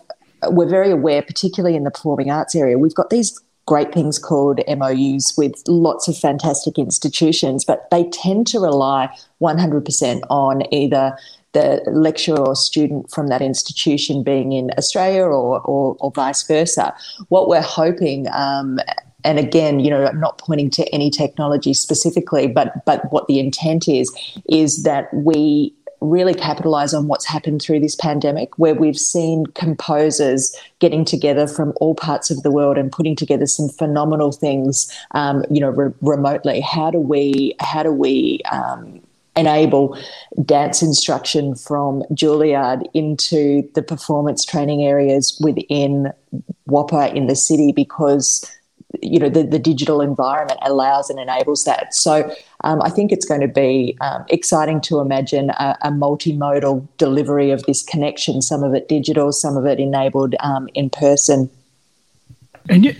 we're 0.49 0.69
very 0.69 0.91
aware, 0.91 1.21
particularly 1.21 1.75
in 1.75 1.83
the 1.83 1.91
performing 1.91 2.29
arts 2.29 2.55
area, 2.55 2.77
we've 2.77 2.95
got 2.95 3.09
these 3.09 3.39
great 3.65 3.93
things 3.93 4.19
called 4.19 4.59
MOUs 4.67 5.33
with 5.37 5.63
lots 5.67 6.07
of 6.07 6.17
fantastic 6.17 6.77
institutions, 6.77 7.63
but 7.63 7.89
they 7.91 8.03
tend 8.09 8.47
to 8.47 8.59
rely 8.59 9.09
100% 9.41 10.21
on 10.29 10.73
either 10.73 11.17
the 11.53 11.81
lecturer 11.87 12.39
or 12.39 12.55
student 12.55 13.09
from 13.11 13.27
that 13.27 13.41
institution 13.41 14.23
being 14.23 14.51
in 14.51 14.71
Australia 14.77 15.23
or, 15.23 15.61
or, 15.61 15.95
or 15.99 16.11
vice 16.11 16.43
versa. 16.43 16.93
What 17.29 17.47
we're 17.47 17.61
hoping, 17.61 18.27
um, 18.33 18.79
and 19.23 19.39
again, 19.39 19.79
you 19.79 19.89
know, 19.89 20.05
I'm 20.05 20.19
not 20.19 20.39
pointing 20.39 20.69
to 20.71 20.93
any 20.93 21.09
technology 21.09 21.73
specifically, 21.73 22.47
but 22.47 22.83
but 22.85 23.09
what 23.11 23.27
the 23.27 23.39
intent 23.39 23.87
is, 23.87 24.13
is 24.49 24.83
that 24.83 25.13
we 25.13 25.73
really 26.03 26.33
capitalize 26.33 26.93
on 26.93 27.07
what's 27.07 27.25
happened 27.25 27.61
through 27.61 27.79
this 27.79 27.95
pandemic, 27.95 28.57
where 28.59 28.75
we've 28.75 28.97
seen 28.97 29.45
composers 29.47 30.55
getting 30.79 31.05
together 31.05 31.47
from 31.47 31.73
all 31.77 31.95
parts 31.95 32.29
of 32.29 32.43
the 32.43 32.51
world 32.51 32.77
and 32.77 32.91
putting 32.91 33.15
together 33.15 33.45
some 33.45 33.69
phenomenal 33.69 34.31
things, 34.31 34.91
um, 35.11 35.43
you 35.49 35.59
know, 35.59 35.69
re- 35.69 35.93
remotely. 36.01 36.61
How 36.61 36.91
do 36.91 36.99
we? 36.99 37.55
How 37.59 37.83
do 37.83 37.91
we? 37.91 38.41
Um, 38.51 39.01
enable 39.35 39.97
dance 40.45 40.83
instruction 40.83 41.55
from 41.55 42.03
Juilliard 42.11 42.83
into 42.93 43.67
the 43.73 43.81
performance 43.81 44.45
training 44.45 44.83
areas 44.83 45.35
within 45.43 46.13
WAAPA 46.69 47.15
in 47.15 47.25
the 47.25 47.35
city 47.35 47.71
because 47.71 48.45
you 49.01 49.19
know 49.19 49.29
the, 49.29 49.43
the 49.43 49.59
digital 49.59 50.01
environment 50.01 50.59
allows 50.63 51.09
and 51.09 51.19
enables 51.19 51.63
that. 51.65 51.93
So 51.93 52.33
um, 52.63 52.81
i 52.81 52.89
think 52.89 53.11
it's 53.11 53.25
going 53.25 53.41
to 53.41 53.47
be 53.47 53.97
um, 54.01 54.25
exciting 54.29 54.81
to 54.81 54.99
imagine 54.99 55.49
a, 55.51 55.77
a, 55.81 55.89
multimodal 55.89 56.87
delivery 56.97 57.51
of 57.51 57.63
this 57.63 57.83
connection 57.83 58.41
some 58.41 58.63
of 58.63 58.73
it 58.73 58.87
digital 58.87 59.31
some 59.31 59.57
of 59.57 59.65
it 59.65 59.79
enabled 59.79 60.35
um, 60.39 60.69
in 60.73 60.89
person. 60.89 61.49
And 62.69 62.85
you, 62.85 62.95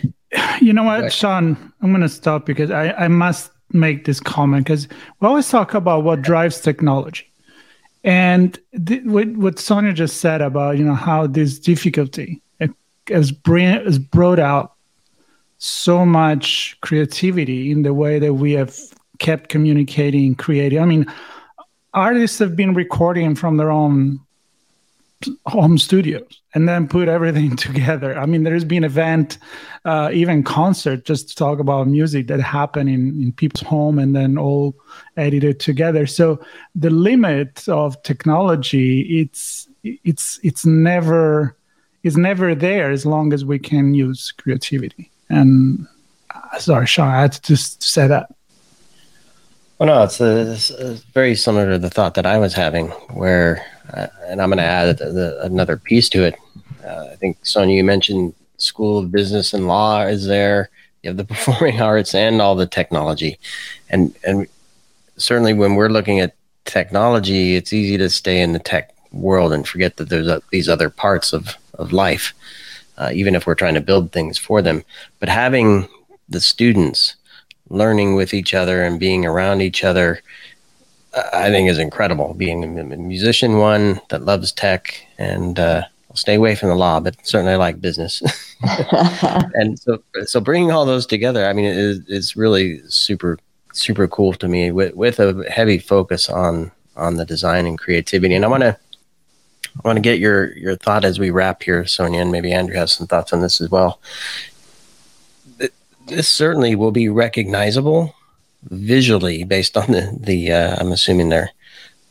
you 0.62 0.74
know 0.74 0.84
what 0.84 1.12
sean? 1.14 1.74
I'm 1.82 1.92
going 1.92 2.02
to 2.02 2.10
stop 2.10 2.46
because 2.46 2.72
I, 2.72 2.92
I 2.94 3.08
must 3.08 3.52
make 3.72 4.06
this 4.06 4.20
comment 4.20 4.66
because 4.66 4.88
we 5.20 5.28
always 5.28 5.50
talk 5.50 5.74
about 5.74 6.04
what 6.04 6.22
drives 6.22 6.62
technology. 6.62 7.30
And 8.04 8.60
th- 8.86 9.04
what, 9.06 9.28
what 9.30 9.60
sonia 9.60 9.94
just 9.94 10.18
said 10.18 10.42
about 10.42 10.78
you 10.78 10.84
know 10.84 10.96
how 10.96 11.28
this 11.28 11.60
difficulty 11.60 12.42
has, 13.08 13.32
bring, 13.32 13.68
has 13.68 14.00
brought 14.00 14.40
out 14.40 14.73
so 15.64 16.06
much 16.06 16.78
creativity 16.82 17.72
in 17.72 17.84
the 17.84 17.94
way 17.94 18.20
that 18.20 18.34
we 18.34 18.52
have 18.52 18.78
kept 19.20 19.48
communicating, 19.48 20.36
creating. 20.36 20.80
I 20.80 20.86
mean, 20.86 21.06
artists 21.94 22.38
have 22.40 22.58
been 22.58 22.74
recording 22.74 23.34
from 23.34 23.56
their 23.56 23.72
own 23.72 24.20
home 25.46 25.78
studios 25.78 26.42
and 26.54 26.68
then 26.68 26.86
put 26.86 27.08
everything 27.08 27.56
together. 27.68 28.20
I 28.20 28.26
mean, 28.26 28.44
there's 28.44 28.66
been 28.66 28.84
event, 28.84 29.38
uh, 29.86 30.10
even 30.12 30.44
concert, 30.44 31.06
just 31.06 31.30
to 31.30 31.36
talk 31.36 31.60
about 31.60 31.88
music 31.88 32.28
that 32.28 32.42
happen 32.42 32.90
in, 32.90 33.22
in 33.24 33.32
people's 33.32 33.66
home 33.66 34.00
and 34.00 34.14
then 34.14 34.38
all 34.38 34.76
edited 35.16 35.62
together. 35.62 36.06
So 36.06 36.42
the 36.76 36.90
limit 36.90 37.70
of 37.70 38.04
technology, 38.04 39.22
it's 39.22 39.70
it's 39.82 40.42
it's 40.44 40.66
never 40.66 41.56
is 42.04 42.18
never 42.18 42.54
there 42.54 42.92
as 42.92 43.06
long 43.06 43.32
as 43.32 43.46
we 43.46 43.60
can 43.60 43.94
use 43.94 44.34
creativity. 44.34 45.10
And 45.34 45.88
uh, 46.34 46.60
sorry, 46.60 46.88
Sean, 46.88 47.08
I 47.08 47.22
had 47.22 47.34
to 47.34 47.42
just 47.42 47.84
say 47.84 48.08
that. 48.08 48.34
Well, 49.80 49.88
no, 49.88 50.04
it's, 50.04 50.22
a, 50.22 50.52
it's 50.54 50.70
a 50.70 50.94
very 51.14 51.36
similar 51.36 51.72
to 51.72 51.80
the 51.80 51.90
thought 51.90 52.14
that 52.14 52.26
I 52.26 52.38
was 52.38 52.54
having, 52.54 52.90
where, 53.12 53.66
uh, 53.94 54.08
and 54.28 54.42
I'm 54.42 54.50
going 54.50 54.60
to 54.60 54.64
add 54.64 54.98
the, 54.98 55.40
another 55.42 55.78
piece 55.78 56.10
to 56.10 56.24
it. 56.24 56.36
Uh, 56.86 57.10
I 57.12 57.16
think 57.16 57.38
Sonia, 57.42 57.76
you 57.76 57.84
mentioned 57.84 58.34
School 58.58 59.00
of 59.00 59.12
Business 59.12 59.54
and 59.54 59.68
Law 59.68 60.06
is 60.06 60.26
there. 60.26 60.70
You 61.02 61.10
have 61.10 61.18
the 61.18 61.26
performing 61.34 61.82
arts 61.82 62.14
and 62.16 62.42
all 62.42 62.56
the 62.56 62.68
technology, 62.68 63.40
and 63.90 64.16
and 64.26 64.48
certainly 65.18 65.54
when 65.54 65.76
we're 65.76 65.90
looking 65.90 66.20
at 66.20 66.36
technology, 66.66 67.56
it's 67.56 67.74
easy 67.74 67.98
to 67.98 68.10
stay 68.10 68.42
in 68.42 68.54
the 68.54 68.60
tech 68.60 68.96
world 69.12 69.54
and 69.54 69.68
forget 69.68 69.98
that 69.98 70.10
there's 70.10 70.28
a, 70.28 70.42
these 70.52 70.70
other 70.70 70.90
parts 70.90 71.34
of 71.34 71.58
of 71.78 71.92
life, 71.92 72.34
uh, 72.98 73.12
even 73.14 73.36
if 73.36 73.46
we're 73.46 73.56
trying 73.56 73.74
to 73.74 73.82
build 73.82 74.12
things 74.12 74.38
for 74.38 74.62
them. 74.62 74.84
But 75.20 75.30
having 75.30 75.88
the 76.30 76.40
students 76.40 77.16
learning 77.70 78.16
with 78.16 78.34
each 78.34 78.54
other 78.54 78.84
and 78.84 79.00
being 79.00 79.26
around 79.26 79.62
each 79.62 79.84
other, 79.84 80.22
I 81.34 81.50
think 81.50 81.70
is 81.70 81.80
incredible. 81.80 82.34
Being 82.34 82.64
a 82.64 82.84
musician, 82.98 83.58
one 83.58 84.02
that 84.10 84.24
loves 84.24 84.52
tech, 84.52 85.06
and 85.18 85.60
uh, 85.60 85.84
stay 86.14 86.36
away 86.36 86.56
from 86.56 86.70
the 86.70 86.76
law, 86.76 87.00
but 87.00 87.16
certainly 87.26 87.54
I 87.54 87.58
like 87.58 87.82
business. 87.82 88.22
and 89.54 89.78
so, 89.78 90.02
so 90.26 90.40
bringing 90.40 90.72
all 90.72 90.86
those 90.86 91.06
together, 91.06 91.46
I 91.46 91.54
mean, 91.54 91.66
it 91.66 91.78
is, 91.78 92.02
it's 92.08 92.36
really 92.36 92.82
super, 92.88 93.38
super 93.74 94.08
cool 94.08 94.34
to 94.34 94.48
me 94.48 94.72
with, 94.72 94.96
with 94.96 95.20
a 95.20 95.46
heavy 95.50 95.78
focus 95.78 96.30
on 96.30 96.72
on 96.96 97.16
the 97.16 97.26
design 97.26 97.66
and 97.66 97.78
creativity. 97.78 98.36
And 98.36 98.46
I 98.46 98.48
want 98.48 98.62
to 98.62 98.78
I 99.78 99.88
want 99.88 99.98
to 99.98 100.02
get 100.02 100.20
your 100.20 100.56
your 100.58 100.76
thought 100.76 101.06
as 101.06 101.20
we 101.20 101.32
wrap 101.32 101.64
here, 101.64 101.86
Sonia, 101.86 102.22
and 102.22 102.32
maybe 102.32 102.54
Andrew 102.54 102.76
has 102.76 102.94
some 102.94 103.08
thoughts 103.08 103.34
on 103.34 103.42
this 103.42 103.60
as 103.62 103.70
well. 103.70 104.00
This 106.08 106.28
certainly 106.28 106.76
will 106.76 106.92
be 106.92 107.10
recognizable 107.10 108.14
visually 108.70 109.44
based 109.44 109.76
on 109.78 109.92
the 109.92 110.18
the 110.20 110.52
uh, 110.52 110.76
I'm 110.80 110.92
assuming 110.92 111.30
their 111.30 111.52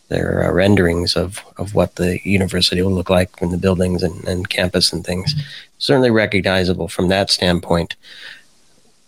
their 0.09 0.45
uh, 0.45 0.53
renderings 0.53 1.17
of 1.17 1.41
of 1.57 1.75
what 1.75 1.97
the 1.97 2.21
university 2.29 2.83
will 2.83 2.93
look 2.93 3.11
like 3.11 3.31
in 3.41 3.51
the 3.51 3.59
buildings 3.59 4.03
and, 4.03 4.27
and 4.27 4.49
campus 4.49 4.93
and 4.93 5.05
things. 5.05 5.35
Certainly 5.79 6.11
recognizable 6.11 6.89
from 6.89 7.09
that 7.09 7.31
standpoint. 7.31 7.97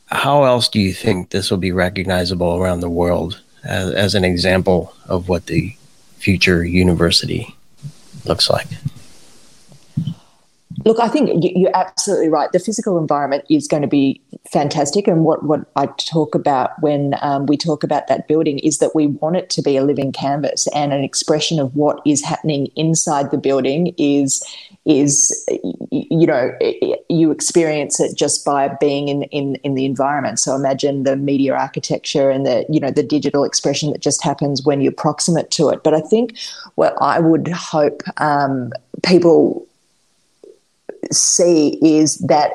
How 0.07 0.45
else 0.45 0.69
do 0.69 0.81
you 0.81 0.93
think 0.93 1.31
this 1.31 1.51
will 1.51 1.59
be 1.59 1.73
recognizable 1.73 2.57
around 2.57 2.81
the 2.81 2.91
world 2.91 3.41
as, 3.65 3.91
as 3.93 4.15
an 4.15 4.25
example 4.25 4.95
of 5.07 5.29
what 5.29 5.47
the 5.47 5.75
future 6.19 6.65
university 6.65 7.55
looks 8.27 8.51
like? 8.51 8.67
Look, 10.85 10.99
I 10.99 11.09
think 11.09 11.31
you're 11.43 11.77
absolutely 11.77 12.29
right. 12.29 12.51
The 12.53 12.59
physical 12.59 12.99
environment 12.99 13.45
is 13.49 13.69
going 13.69 13.83
to 13.83 13.89
be 13.89 14.21
fantastic. 14.51 15.07
And 15.07 15.25
what, 15.25 15.45
what 15.45 15.61
I 15.77 15.87
talk 15.99 16.35
about 16.35 16.81
when 16.83 17.15
um, 17.23 17.47
we 17.47 17.57
talk 17.57 17.85
about 17.85 18.09
that 18.09 18.27
building 18.29 18.59
is 18.59 18.79
that 18.79 18.95
we 18.95 19.07
want 19.07 19.37
it 19.37 19.51
to 19.51 19.63
be 19.63 19.77
a 19.77 19.85
living 19.85 20.13
canvas 20.13 20.67
and 20.75 20.93
an 20.93 21.05
expression 21.05 21.59
of 21.61 21.75
what 21.77 22.01
is 22.05 22.25
happening 22.25 22.67
inside 22.77 23.31
the 23.31 23.39
building 23.39 23.95
is 23.99 24.45
is 24.85 25.47
you 25.91 26.27
know 26.27 26.53
you 27.09 27.31
experience 27.31 28.01
it 28.01 28.15
just 28.15 28.45
by 28.45 28.69
being 28.81 29.09
in, 29.09 29.23
in 29.25 29.55
in 29.57 29.75
the 29.75 29.87
environment 29.87 30.39
so 30.39 30.55
imagine 30.55 31.05
the 31.05 31.17
media 31.17 31.55
architecture 31.55 32.29
and 32.29 32.45
the 32.45 32.67
you 32.69 32.79
know 32.79 32.91
the 32.91 33.03
digital 33.03 33.45
expression 33.45 33.91
that 33.93 34.03
just 34.03 34.23
happens 34.23 34.63
when 34.63 34.83
you're 34.83 34.93
proximate 34.93 35.51
to 35.51 35.71
it 35.71 35.83
but 35.83 35.95
i 35.95 36.01
think 36.01 36.37
what 36.75 36.95
i 37.01 37.19
would 37.19 37.49
hope 37.49 38.03
um, 38.19 38.71
people 39.03 39.67
see 41.13 41.79
is 41.83 42.19
that 42.19 42.53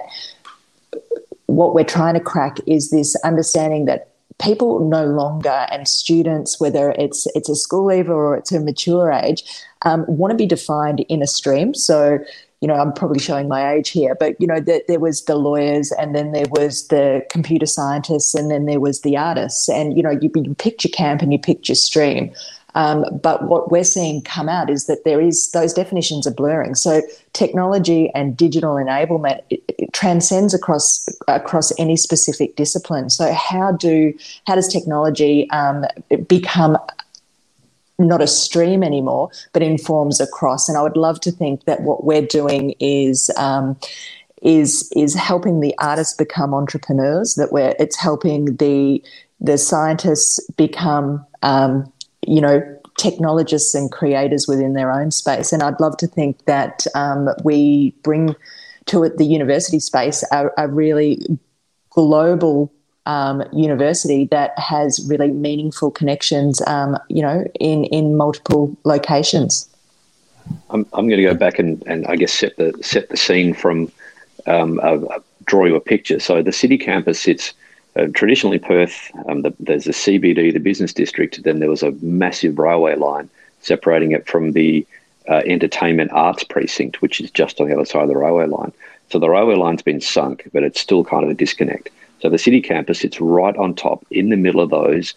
what 1.47 1.73
we're 1.73 1.83
trying 1.83 2.13
to 2.13 2.19
crack 2.19 2.57
is 2.67 2.91
this 2.91 3.15
understanding 3.23 3.85
that 3.85 4.11
people 4.39 4.87
no 4.87 5.05
longer 5.05 5.67
and 5.71 5.87
students 5.87 6.61
whether 6.61 6.91
it's 6.91 7.27
it's 7.35 7.49
a 7.49 7.55
school 7.55 7.87
leaver 7.87 8.13
or 8.13 8.37
it's 8.37 8.53
a 8.53 8.59
mature 8.59 9.11
age 9.11 9.43
um, 9.83 10.05
want 10.07 10.31
to 10.31 10.37
be 10.37 10.45
defined 10.45 11.01
in 11.01 11.21
a 11.21 11.27
stream. 11.27 11.73
So, 11.73 12.19
you 12.61 12.67
know, 12.67 12.75
I'm 12.75 12.91
probably 12.91 13.19
showing 13.19 13.47
my 13.47 13.71
age 13.73 13.89
here, 13.89 14.15
but 14.15 14.35
you 14.39 14.47
know, 14.47 14.59
that 14.59 14.87
there 14.87 14.99
was 14.99 15.23
the 15.25 15.35
lawyers, 15.35 15.91
and 15.93 16.13
then 16.13 16.33
there 16.33 16.47
was 16.49 16.87
the 16.89 17.25
computer 17.29 17.65
scientists, 17.65 18.35
and 18.35 18.51
then 18.51 18.65
there 18.65 18.81
was 18.81 19.01
the 19.01 19.15
artists, 19.15 19.69
and 19.69 19.95
you 19.95 20.03
know, 20.03 20.11
you, 20.11 20.29
you 20.35 20.55
picked 20.55 20.83
your 20.83 20.91
camp 20.91 21.21
and 21.21 21.31
you 21.31 21.39
picked 21.39 21.69
your 21.69 21.75
stream. 21.75 22.33
Um, 22.75 23.05
but 23.21 23.43
what 23.43 23.71
we're 23.71 23.83
seeing 23.83 24.21
come 24.21 24.47
out 24.47 24.69
is 24.69 24.85
that 24.85 25.03
there 25.03 25.19
is 25.19 25.51
those 25.51 25.73
definitions 25.73 26.27
are 26.27 26.33
blurring. 26.33 26.75
So 26.75 27.01
technology 27.33 28.11
and 28.13 28.37
digital 28.37 28.75
enablement 28.75 29.41
it, 29.49 29.63
it 29.67 29.93
transcends 29.93 30.53
across 30.53 31.07
across 31.27 31.77
any 31.79 31.95
specific 31.95 32.55
discipline. 32.55 33.09
So 33.09 33.33
how 33.33 33.71
do 33.71 34.13
how 34.45 34.55
does 34.55 34.67
technology 34.67 35.49
um, 35.49 35.85
become 36.27 36.77
not 37.99 38.21
a 38.21 38.27
stream 38.27 38.81
anymore, 38.81 39.29
but 39.51 39.61
informs 39.61 40.21
across. 40.21 40.69
And 40.69 40.77
I 40.77 40.81
would 40.81 40.95
love 40.95 41.19
to 41.21 41.31
think 41.31 41.65
that 41.65 41.81
what 41.81 42.05
we're 42.05 42.25
doing 42.25 42.73
is 42.79 43.29
um, 43.37 43.77
is 44.41 44.89
is 44.95 45.13
helping 45.13 45.59
the 45.59 45.75
artists 45.79 46.15
become 46.15 46.53
entrepreneurs. 46.53 47.35
That 47.35 47.51
we're 47.51 47.75
it's 47.77 47.97
helping 47.97 48.55
the 48.55 49.03
the 49.41 49.57
scientists 49.57 50.39
become 50.51 51.25
um, 51.41 51.91
you 52.27 52.41
know 52.41 52.61
technologists 52.97 53.73
and 53.73 53.91
creators 53.91 54.47
within 54.47 54.73
their 54.73 54.91
own 54.91 55.09
space. 55.09 55.53
And 55.53 55.63
I'd 55.63 55.79
love 55.79 55.97
to 55.97 56.07
think 56.07 56.45
that 56.45 56.85
um, 56.93 57.29
we 57.43 57.91
bring 58.03 58.35
to 58.87 59.03
it 59.03 59.17
the 59.17 59.25
university 59.25 59.79
space 59.79 60.23
a, 60.31 60.49
a 60.57 60.67
really 60.67 61.19
global 61.91 62.71
um, 63.05 63.43
university 63.53 64.25
that 64.31 64.57
has 64.59 65.05
really 65.09 65.31
meaningful 65.31 65.89
connections, 65.89 66.61
um, 66.67 66.97
you 67.07 67.21
know, 67.21 67.45
in, 67.59 67.85
in 67.85 68.17
multiple 68.17 68.75
locations. 68.83 69.67
I'm, 70.69 70.85
I'm 70.93 71.07
going 71.07 71.21
to 71.21 71.23
go 71.23 71.33
back 71.33 71.57
and, 71.57 71.81
and 71.87 72.05
I 72.07 72.15
guess 72.15 72.33
set 72.33 72.57
the 72.57 72.77
set 72.81 73.09
the 73.09 73.17
scene 73.17 73.53
from 73.53 73.91
um, 74.45 74.79
draw 75.45 75.65
you 75.65 75.75
a 75.75 75.79
picture. 75.79 76.19
So 76.19 76.41
the 76.41 76.51
city 76.51 76.77
campus 76.77 77.21
sits 77.21 77.53
uh, 77.95 78.07
traditionally 78.13 78.59
Perth. 78.59 79.11
Um, 79.27 79.41
the, 79.41 79.53
there's 79.59 79.85
the 79.85 79.91
CBD, 79.91 80.53
the 80.53 80.59
business 80.59 80.93
district. 80.93 81.43
Then 81.43 81.59
there 81.59 81.69
was 81.69 81.83
a 81.83 81.91
massive 82.01 82.59
railway 82.59 82.95
line 82.95 83.29
separating 83.61 84.11
it 84.11 84.27
from 84.27 84.53
the 84.53 84.85
uh, 85.27 85.41
entertainment 85.45 86.11
arts 86.11 86.43
precinct, 86.43 87.01
which 87.01 87.21
is 87.21 87.29
just 87.31 87.59
on 87.59 87.67
the 87.67 87.75
other 87.75 87.85
side 87.85 88.03
of 88.03 88.09
the 88.09 88.17
railway 88.17 88.47
line. 88.47 88.71
So 89.09 89.19
the 89.19 89.29
railway 89.29 89.55
line's 89.55 89.81
been 89.81 90.01
sunk, 90.01 90.49
but 90.53 90.63
it's 90.63 90.79
still 90.79 91.03
kind 91.03 91.23
of 91.23 91.29
a 91.29 91.33
disconnect. 91.33 91.89
So 92.21 92.29
the 92.29 92.37
city 92.37 92.61
campus 92.61 92.99
sits 92.99 93.19
right 93.21 93.55
on 93.55 93.73
top 93.73 94.05
in 94.11 94.29
the 94.29 94.37
middle 94.37 94.61
of 94.61 94.69
those, 94.69 95.13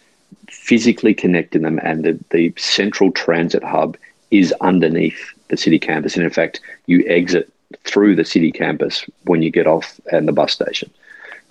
physically 0.48 1.14
connecting 1.14 1.62
them, 1.62 1.78
and 1.82 2.04
the, 2.04 2.18
the 2.30 2.52
central 2.56 3.10
transit 3.10 3.62
hub 3.62 3.96
is 4.30 4.54
underneath 4.60 5.32
the 5.48 5.56
city 5.56 5.78
campus. 5.78 6.14
And 6.14 6.24
in 6.24 6.30
fact, 6.30 6.60
you 6.86 7.04
exit 7.06 7.52
through 7.84 8.16
the 8.16 8.24
city 8.24 8.52
campus 8.52 9.04
when 9.24 9.42
you 9.42 9.50
get 9.50 9.66
off 9.66 10.00
at 10.10 10.24
the 10.24 10.32
bus 10.32 10.52
station. 10.52 10.90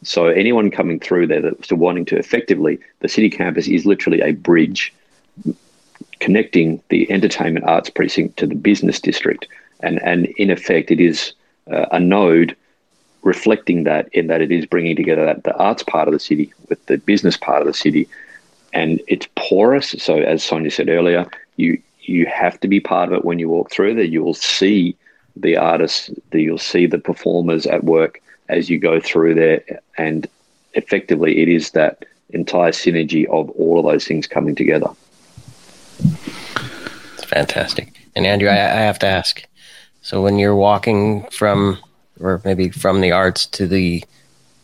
So 0.03 0.27
anyone 0.27 0.71
coming 0.71 0.99
through 0.99 1.27
there 1.27 1.41
that's 1.41 1.71
wanting 1.71 2.05
to 2.05 2.17
effectively, 2.17 2.79
the 2.99 3.07
city 3.07 3.29
campus 3.29 3.67
is 3.67 3.85
literally 3.85 4.21
a 4.21 4.31
bridge 4.33 4.93
connecting 6.19 6.81
the 6.89 7.11
entertainment 7.11 7.65
arts 7.65 7.89
precinct 7.89 8.37
to 8.37 8.47
the 8.47 8.55
business 8.55 8.99
district. 8.99 9.47
And, 9.81 10.01
and 10.03 10.25
in 10.37 10.49
effect, 10.49 10.91
it 10.91 10.99
is 10.99 11.33
uh, 11.71 11.85
a 11.91 11.99
node 11.99 12.55
reflecting 13.23 13.83
that 13.83 14.09
in 14.13 14.27
that 14.27 14.41
it 14.41 14.51
is 14.51 14.65
bringing 14.65 14.95
together 14.95 15.25
that, 15.25 15.43
the 15.43 15.55
arts 15.57 15.83
part 15.83 16.07
of 16.07 16.13
the 16.13 16.19
city 16.19 16.53
with 16.69 16.83
the 16.87 16.97
business 16.97 17.37
part 17.37 17.61
of 17.61 17.67
the 17.67 17.73
city, 17.73 18.07
and 18.73 18.99
it's 19.07 19.27
porous. 19.35 19.95
So 19.99 20.17
as 20.17 20.43
Sonia 20.43 20.71
said 20.71 20.89
earlier, 20.89 21.27
you 21.57 21.81
you 22.01 22.25
have 22.25 22.59
to 22.61 22.67
be 22.67 22.79
part 22.79 23.09
of 23.09 23.13
it 23.13 23.25
when 23.25 23.37
you 23.37 23.47
walk 23.47 23.69
through 23.69 23.93
there. 23.93 24.03
You 24.03 24.23
will 24.23 24.33
see 24.33 24.95
the 25.35 25.55
artists, 25.55 26.09
you'll 26.33 26.57
see 26.57 26.87
the 26.87 26.97
performers 26.97 27.67
at 27.67 27.83
work 27.83 28.21
as 28.51 28.69
you 28.69 28.77
go 28.77 28.99
through 28.99 29.33
there, 29.33 29.63
and 29.97 30.27
effectively, 30.73 31.41
it 31.41 31.47
is 31.47 31.71
that 31.71 32.05
entire 32.29 32.71
synergy 32.71 33.25
of 33.25 33.49
all 33.51 33.79
of 33.79 33.85
those 33.85 34.05
things 34.05 34.27
coming 34.27 34.55
together. 34.55 34.89
It's 37.13 37.23
fantastic. 37.25 38.07
And 38.15 38.27
Andrew, 38.27 38.49
I, 38.49 38.55
I 38.55 38.81
have 38.81 38.99
to 38.99 39.07
ask. 39.07 39.43
So 40.01 40.21
when 40.21 40.37
you're 40.37 40.55
walking 40.55 41.23
from 41.31 41.77
or 42.19 42.41
maybe 42.43 42.69
from 42.69 43.01
the 43.01 43.11
arts 43.11 43.45
to 43.47 43.67
the 43.67 44.03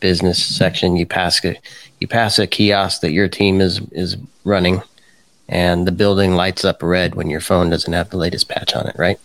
business 0.02 0.44
section, 0.44 0.98
you 0.98 1.06
pass 1.06 1.44
a 1.46 1.56
you 2.00 2.08
pass 2.08 2.38
a 2.38 2.46
kiosk 2.46 3.02
that 3.02 3.12
your 3.12 3.30
team 3.30 3.62
is 3.62 3.80
is 3.92 4.18
running, 4.44 4.82
and 5.48 5.88
the 5.88 5.92
building 5.94 6.34
lights 6.36 6.66
up 6.66 6.84
red 6.84 7.16
when 7.16 7.30
your 7.30 7.42
phone 7.42 7.70
doesn't 7.70 7.94
have 7.94 8.10
the 8.10 8.18
latest 8.18 8.50
patch 8.50 8.76
on 8.76 8.88
it, 8.88 8.96
right? 8.98 9.20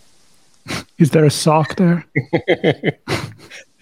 Is 0.99 1.11
there 1.11 1.25
a 1.25 1.31
SOC 1.31 1.75
there? 1.77 2.07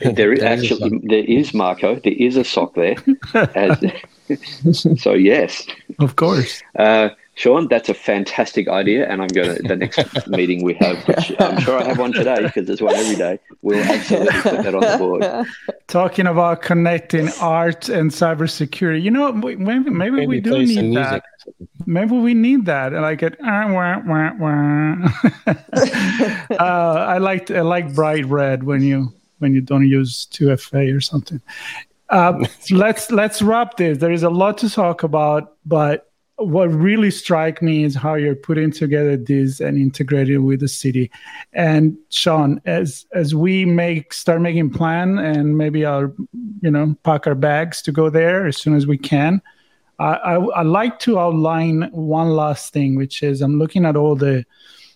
there 0.12 0.32
is 0.32 0.42
actually 0.42 0.98
there 1.04 1.24
is 1.24 1.52
Marco. 1.52 1.96
There 1.96 2.12
is 2.12 2.36
a 2.36 2.44
SOC 2.44 2.74
there. 2.74 2.96
As, 3.54 3.78
so 5.00 5.12
yes, 5.12 5.66
of 5.98 6.16
course. 6.16 6.62
Uh, 6.78 7.10
Sean, 7.34 7.68
that's 7.68 7.88
a 7.88 7.94
fantastic 7.94 8.68
idea, 8.68 9.08
and 9.08 9.22
I'm 9.22 9.28
going 9.28 9.56
to 9.56 9.62
the 9.62 9.76
next 9.76 10.28
meeting 10.28 10.62
we 10.62 10.74
have, 10.74 11.02
which 11.08 11.32
I'm 11.40 11.58
sure 11.60 11.78
I 11.78 11.84
have 11.84 11.98
one 11.98 12.12
today 12.12 12.42
because 12.42 12.66
there's 12.66 12.82
one 12.82 12.94
every 12.94 13.16
day. 13.16 13.38
We'll 13.62 13.82
absolutely 13.82 14.40
put 14.40 14.62
that 14.62 14.74
on 14.74 14.80
the 14.80 14.96
board. 14.98 15.46
Talking 15.86 16.26
about 16.26 16.60
connecting 16.60 17.30
art 17.40 17.88
and 17.88 18.10
cybersecurity, 18.10 19.02
you 19.02 19.10
know, 19.10 19.32
maybe 19.32 19.56
maybe, 19.56 19.90
maybe 19.90 20.26
we 20.26 20.40
do 20.40 20.58
need 20.58 20.96
that. 20.96 21.24
Maybe 21.86 22.14
we 22.14 22.34
need 22.34 22.66
that. 22.66 22.92
Like 22.92 23.22
it. 23.22 23.40
Uh, 23.40 23.68
wah, 23.70 24.00
wah, 24.06 24.32
wah. 24.38 24.96
uh, 26.58 27.06
I 27.08 27.18
like 27.18 27.50
I 27.50 27.62
like 27.62 27.94
bright 27.94 28.26
red 28.26 28.64
when 28.64 28.82
you 28.82 29.14
when 29.40 29.54
you 29.54 29.60
don't 29.60 29.88
use 29.88 30.26
2FA 30.32 30.96
or 30.96 31.00
something. 31.00 31.40
Uh, 32.08 32.44
let's 32.70 33.10
let's 33.10 33.42
wrap 33.42 33.76
this. 33.76 33.98
There 33.98 34.12
is 34.12 34.22
a 34.22 34.30
lot 34.30 34.58
to 34.58 34.70
talk 34.70 35.02
about, 35.02 35.56
but 35.66 36.10
what 36.40 36.72
really 36.72 37.10
strike 37.10 37.60
me 37.60 37.84
is 37.84 37.94
how 37.94 38.14
you're 38.14 38.34
putting 38.34 38.70
together 38.70 39.16
this 39.16 39.60
and 39.60 39.76
integrating 39.76 40.44
with 40.44 40.60
the 40.60 40.68
city. 40.68 41.10
And 41.52 41.96
Sean, 42.08 42.60
as 42.64 43.06
as 43.12 43.34
we 43.34 43.64
make 43.64 44.12
start 44.12 44.40
making 44.40 44.70
plan 44.70 45.18
and 45.18 45.58
maybe 45.58 45.84
I'll 45.84 46.12
you 46.62 46.70
know 46.70 46.96
pack 47.02 47.26
our 47.26 47.34
bags 47.34 47.82
to 47.82 47.92
go 47.92 48.08
there 48.10 48.46
as 48.46 48.56
soon 48.56 48.74
as 48.74 48.86
we 48.86 48.96
can. 48.96 49.42
I, 49.98 50.14
I, 50.14 50.34
I 50.36 50.62
like 50.62 50.98
to 51.00 51.18
outline 51.18 51.90
one 51.92 52.30
last 52.30 52.72
thing, 52.72 52.96
which 52.96 53.22
is 53.22 53.42
I'm 53.42 53.58
looking 53.58 53.84
at 53.84 53.96
all 53.96 54.16
the 54.16 54.46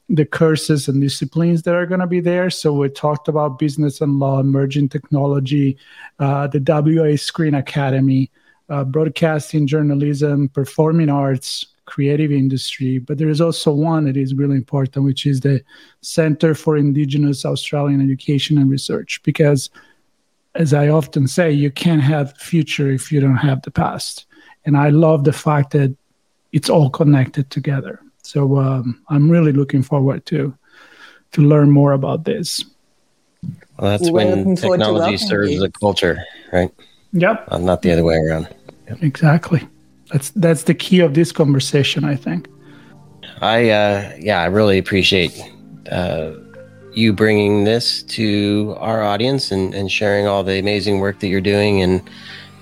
the 0.09 0.25
courses 0.25 0.89
and 0.89 1.01
disciplines 1.01 1.63
that 1.63 1.75
are 1.75 1.87
going 1.87 2.01
to 2.01 2.07
be 2.07 2.21
there. 2.21 2.51
So 2.51 2.73
we 2.73 2.89
talked 2.89 3.29
about 3.29 3.59
business 3.59 4.01
and 4.01 4.19
law, 4.19 4.41
emerging 4.41 4.91
technology, 4.91 5.79
uh, 6.19 6.47
the 6.47 6.61
WA 6.61 7.17
Screen 7.17 7.55
Academy, 7.55 8.31
uh, 8.69 8.85
broadcasting, 8.85 9.67
journalism, 9.67 10.49
performing 10.51 11.09
arts, 11.09 11.67
creative 11.87 12.33
industry. 12.33 12.99
But 12.99 13.19
there 13.19 13.29
is 13.29 13.41
also 13.41 13.73
one 13.73 14.05
that 14.05 14.17
is 14.17 14.35
really 14.35 14.57
important, 14.57 15.05
which 15.05 15.27
is 15.27 15.41
the 15.41 15.63
Center 16.03 16.55
for 16.55 16.77
Indigenous 16.77 17.45
Australian 17.45 18.03
Education 18.03 18.59
and 18.59 18.71
Research. 18.71 19.23
Because, 19.23 19.71
as 20.55 20.75
I 20.75 20.89
often 20.89 21.27
say, 21.27 21.51
you 21.51 21.71
can't 21.71 22.03
have 22.03 22.37
future 22.37 22.91
if 22.91 23.11
you 23.11 23.21
don't 23.21 23.37
have 23.37 23.63
the 23.63 23.71
past. 23.71 24.27
And 24.67 24.77
I 24.77 24.91
love 24.91 25.25
the 25.25 25.33
fact 25.33 25.73
that 25.73 25.95
it's 26.53 26.71
all 26.71 26.91
connected 26.91 27.51
together. 27.51 28.01
So 28.25 28.59
um, 28.59 29.03
I'm 29.09 29.31
really 29.31 29.53
looking 29.53 29.83
forward 29.83 30.27
to 30.27 30.57
to 31.33 31.43
learn 31.43 31.71
more 31.71 31.93
about 31.93 32.25
this. 32.25 32.65
Well, 33.79 33.91
that's 33.91 34.11
We're 34.11 34.45
when 34.45 34.57
technology 34.57 35.17
serves 35.17 35.59
the 35.59 35.71
culture, 35.71 36.23
right? 36.53 36.73
Yep. 37.13 37.49
Uh, 37.49 37.59
not 37.59 37.83
the 37.83 37.93
other 37.93 38.05
way 38.05 38.17
around. 38.17 38.49
Yep. 38.89 39.03
Exactly. 39.03 39.69
That's 40.11 40.31
that's 40.31 40.65
the 40.65 40.75
key 40.75 41.01
of 41.01 41.15
this 41.15 41.33
conversation, 41.33 42.05
I 42.05 42.17
think. 42.17 42.49
I 43.41 43.71
uh, 43.71 44.17
yeah, 44.19 44.41
I 44.41 44.47
really 44.47 44.79
appreciate 44.79 45.39
uh, 45.91 46.33
you 46.93 47.13
bringing 47.13 47.65
this 47.65 48.03
to 48.05 48.75
our 48.79 49.03
audience 49.03 49.51
and, 49.51 49.75
and 49.75 49.91
sharing 49.91 50.27
all 50.27 50.45
the 50.45 50.59
amazing 50.59 51.01
work 51.01 51.21
that 51.21 51.29
you're 51.29 51.41
doing, 51.41 51.83
and 51.83 52.03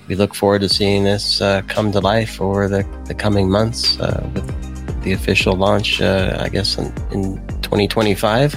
we 0.09 0.15
look 0.15 0.35
forward 0.35 0.63
to 0.63 0.69
seeing 0.69 1.05
this 1.05 1.41
uh, 1.41 1.63
come 1.69 1.93
to 1.93 2.01
life 2.01 2.41
over 2.41 2.69
the, 2.69 2.87
the 3.05 3.15
coming 3.15 3.51
months 3.51 3.99
uh, 4.01 4.29
with 4.35 4.62
the 5.03 5.13
official 5.13 5.55
launch, 5.55 6.01
uh, 6.01 6.39
I 6.41 6.49
guess, 6.49 6.79
in, 6.79 6.87
in 7.13 7.47
2025. 7.63 8.57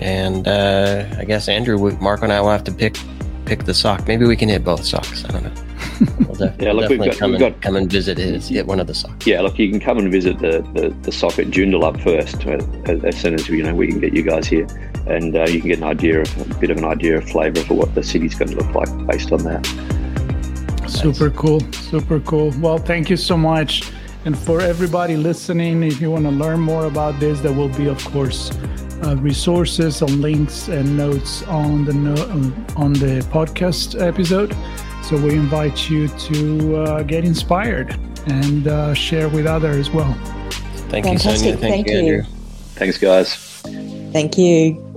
And 0.00 0.46
uh, 0.46 1.06
I 1.18 1.24
guess 1.24 1.48
Andrew, 1.48 1.78
Marco, 2.00 2.24
and 2.24 2.32
I 2.32 2.40
will 2.40 2.50
have 2.50 2.64
to 2.64 2.72
pick 2.72 2.96
pick 3.48 3.64
the 3.64 3.74
SOC. 3.74 4.06
Maybe 4.06 4.26
we 4.26 4.36
can 4.36 4.48
hit 4.48 4.62
both 4.62 4.82
SOCs. 4.82 5.24
I 5.24 5.32
don't 5.32 5.44
know. 5.44 6.26
We'll 6.26 6.34
def- 6.50 6.60
yeah, 6.60 6.72
look, 6.72 6.90
we've 6.90 6.98
got, 6.98 7.16
come, 7.16 7.32
we've 7.32 7.40
and, 7.40 7.54
got, 7.54 7.62
come 7.62 7.76
and 7.76 7.90
visit 7.90 8.18
his, 8.18 8.48
hit 8.48 8.66
one 8.66 8.78
of 8.78 8.86
the 8.86 8.92
SOCs. 8.92 9.26
Yeah, 9.26 9.40
look, 9.40 9.58
you 9.58 9.70
can 9.70 9.80
come 9.80 9.98
and 9.98 10.12
visit 10.12 10.38
the, 10.38 10.60
the, 10.74 10.90
the 11.02 11.10
SOC 11.10 11.38
at 11.38 11.46
Joondalup 11.46 12.02
first 12.02 12.46
uh, 12.46 12.92
as, 12.92 13.04
as, 13.04 13.20
soon 13.20 13.34
as 13.34 13.48
you 13.48 13.62
know 13.62 13.74
we 13.74 13.88
can 13.88 14.00
get 14.00 14.12
you 14.12 14.22
guys 14.22 14.46
here, 14.46 14.66
and 15.06 15.34
uh, 15.34 15.46
you 15.48 15.60
can 15.60 15.70
get 15.70 15.78
an 15.78 15.84
idea 15.84 16.20
of 16.20 16.50
a 16.50 16.54
bit 16.60 16.70
of 16.70 16.76
an 16.76 16.84
idea 16.84 17.16
of 17.16 17.28
flavour 17.28 17.62
for 17.62 17.74
what 17.74 17.94
the 17.94 18.02
city's 18.02 18.34
going 18.34 18.50
to 18.50 18.56
look 18.56 18.74
like 18.74 19.06
based 19.06 19.32
on 19.32 19.42
that. 19.44 19.64
Super 20.86 21.30
cool, 21.30 21.60
super 21.72 22.20
cool. 22.20 22.52
Well, 22.58 22.78
thank 22.78 23.08
you 23.08 23.16
so 23.16 23.36
much. 23.36 23.90
And 24.28 24.38
for 24.38 24.60
everybody 24.60 25.16
listening, 25.16 25.82
if 25.82 26.02
you 26.02 26.10
want 26.10 26.24
to 26.24 26.30
learn 26.30 26.60
more 26.60 26.84
about 26.84 27.18
this, 27.18 27.40
there 27.40 27.50
will 27.50 27.70
be, 27.70 27.86
of 27.86 28.04
course, 28.12 28.50
uh, 29.02 29.16
resources 29.16 30.02
and 30.02 30.20
links 30.20 30.68
and 30.68 30.98
notes 30.98 31.42
on 31.44 31.86
the 31.86 31.94
no- 31.94 32.52
on 32.76 32.92
the 32.92 33.24
podcast 33.32 33.98
episode. 33.98 34.54
So 35.02 35.16
we 35.16 35.32
invite 35.32 35.88
you 35.88 36.08
to 36.08 36.76
uh, 36.76 37.02
get 37.04 37.24
inspired 37.24 37.98
and 38.26 38.68
uh, 38.68 38.92
share 38.92 39.30
with 39.30 39.46
others 39.46 39.88
as 39.88 39.90
well. 39.94 40.12
Thank 40.90 41.06
Fantastic. 41.06 41.24
you, 41.24 41.38
Sonia. 41.38 41.56
Thank, 41.56 41.86
Thank 41.86 41.88
you, 41.88 41.96
Andrew. 41.96 42.22
Thanks, 42.74 42.98
guys. 42.98 43.34
Thank 44.12 44.36
you. 44.36 44.87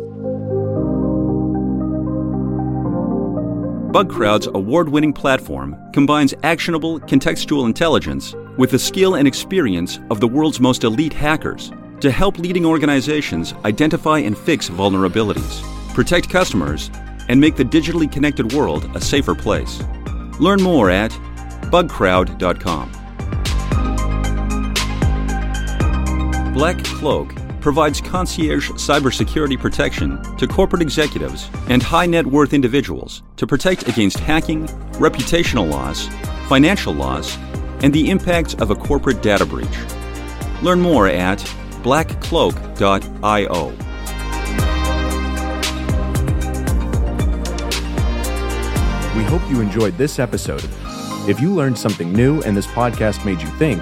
Bugcrowd's 3.91 4.47
award 4.47 4.87
winning 4.87 5.11
platform 5.11 5.75
combines 5.91 6.33
actionable 6.43 6.97
contextual 7.01 7.65
intelligence 7.65 8.33
with 8.57 8.71
the 8.71 8.79
skill 8.79 9.15
and 9.15 9.27
experience 9.27 9.99
of 10.09 10.21
the 10.21 10.27
world's 10.29 10.61
most 10.61 10.85
elite 10.85 11.11
hackers 11.11 11.73
to 11.99 12.09
help 12.09 12.39
leading 12.39 12.65
organizations 12.65 13.53
identify 13.65 14.19
and 14.19 14.37
fix 14.37 14.69
vulnerabilities, 14.69 15.61
protect 15.93 16.29
customers, 16.29 16.89
and 17.27 17.37
make 17.37 17.57
the 17.57 17.65
digitally 17.65 18.09
connected 18.09 18.53
world 18.53 18.89
a 18.95 19.01
safer 19.01 19.35
place. 19.35 19.83
Learn 20.39 20.61
more 20.61 20.89
at 20.89 21.11
bugcrowd.com. 21.69 22.91
BlackCloak 26.55 27.40
provides 27.61 28.01
concierge 28.01 28.71
cybersecurity 28.71 29.57
protection 29.57 30.21
to 30.37 30.47
corporate 30.47 30.81
executives 30.81 31.49
and 31.67 31.81
high 31.81 32.05
net 32.05 32.25
worth 32.25 32.53
individuals 32.53 33.21
to 33.37 33.47
protect 33.47 33.87
against 33.87 34.19
hacking, 34.19 34.67
reputational 34.93 35.69
loss, 35.69 36.07
financial 36.49 36.93
loss, 36.93 37.37
and 37.83 37.93
the 37.93 38.09
impacts 38.09 38.55
of 38.55 38.71
a 38.71 38.75
corporate 38.75 39.21
data 39.21 39.45
breach. 39.45 39.67
Learn 40.61 40.81
more 40.81 41.07
at 41.07 41.39
blackcloak.io. 41.83 43.67
We 49.15 49.23
hope 49.23 49.41
you 49.49 49.61
enjoyed 49.61 49.97
this 49.97 50.19
episode. 50.19 50.67
If 51.27 51.39
you 51.39 51.53
learned 51.53 51.77
something 51.77 52.11
new 52.11 52.41
and 52.41 52.57
this 52.57 52.67
podcast 52.67 53.25
made 53.25 53.41
you 53.41 53.47
think, 53.49 53.81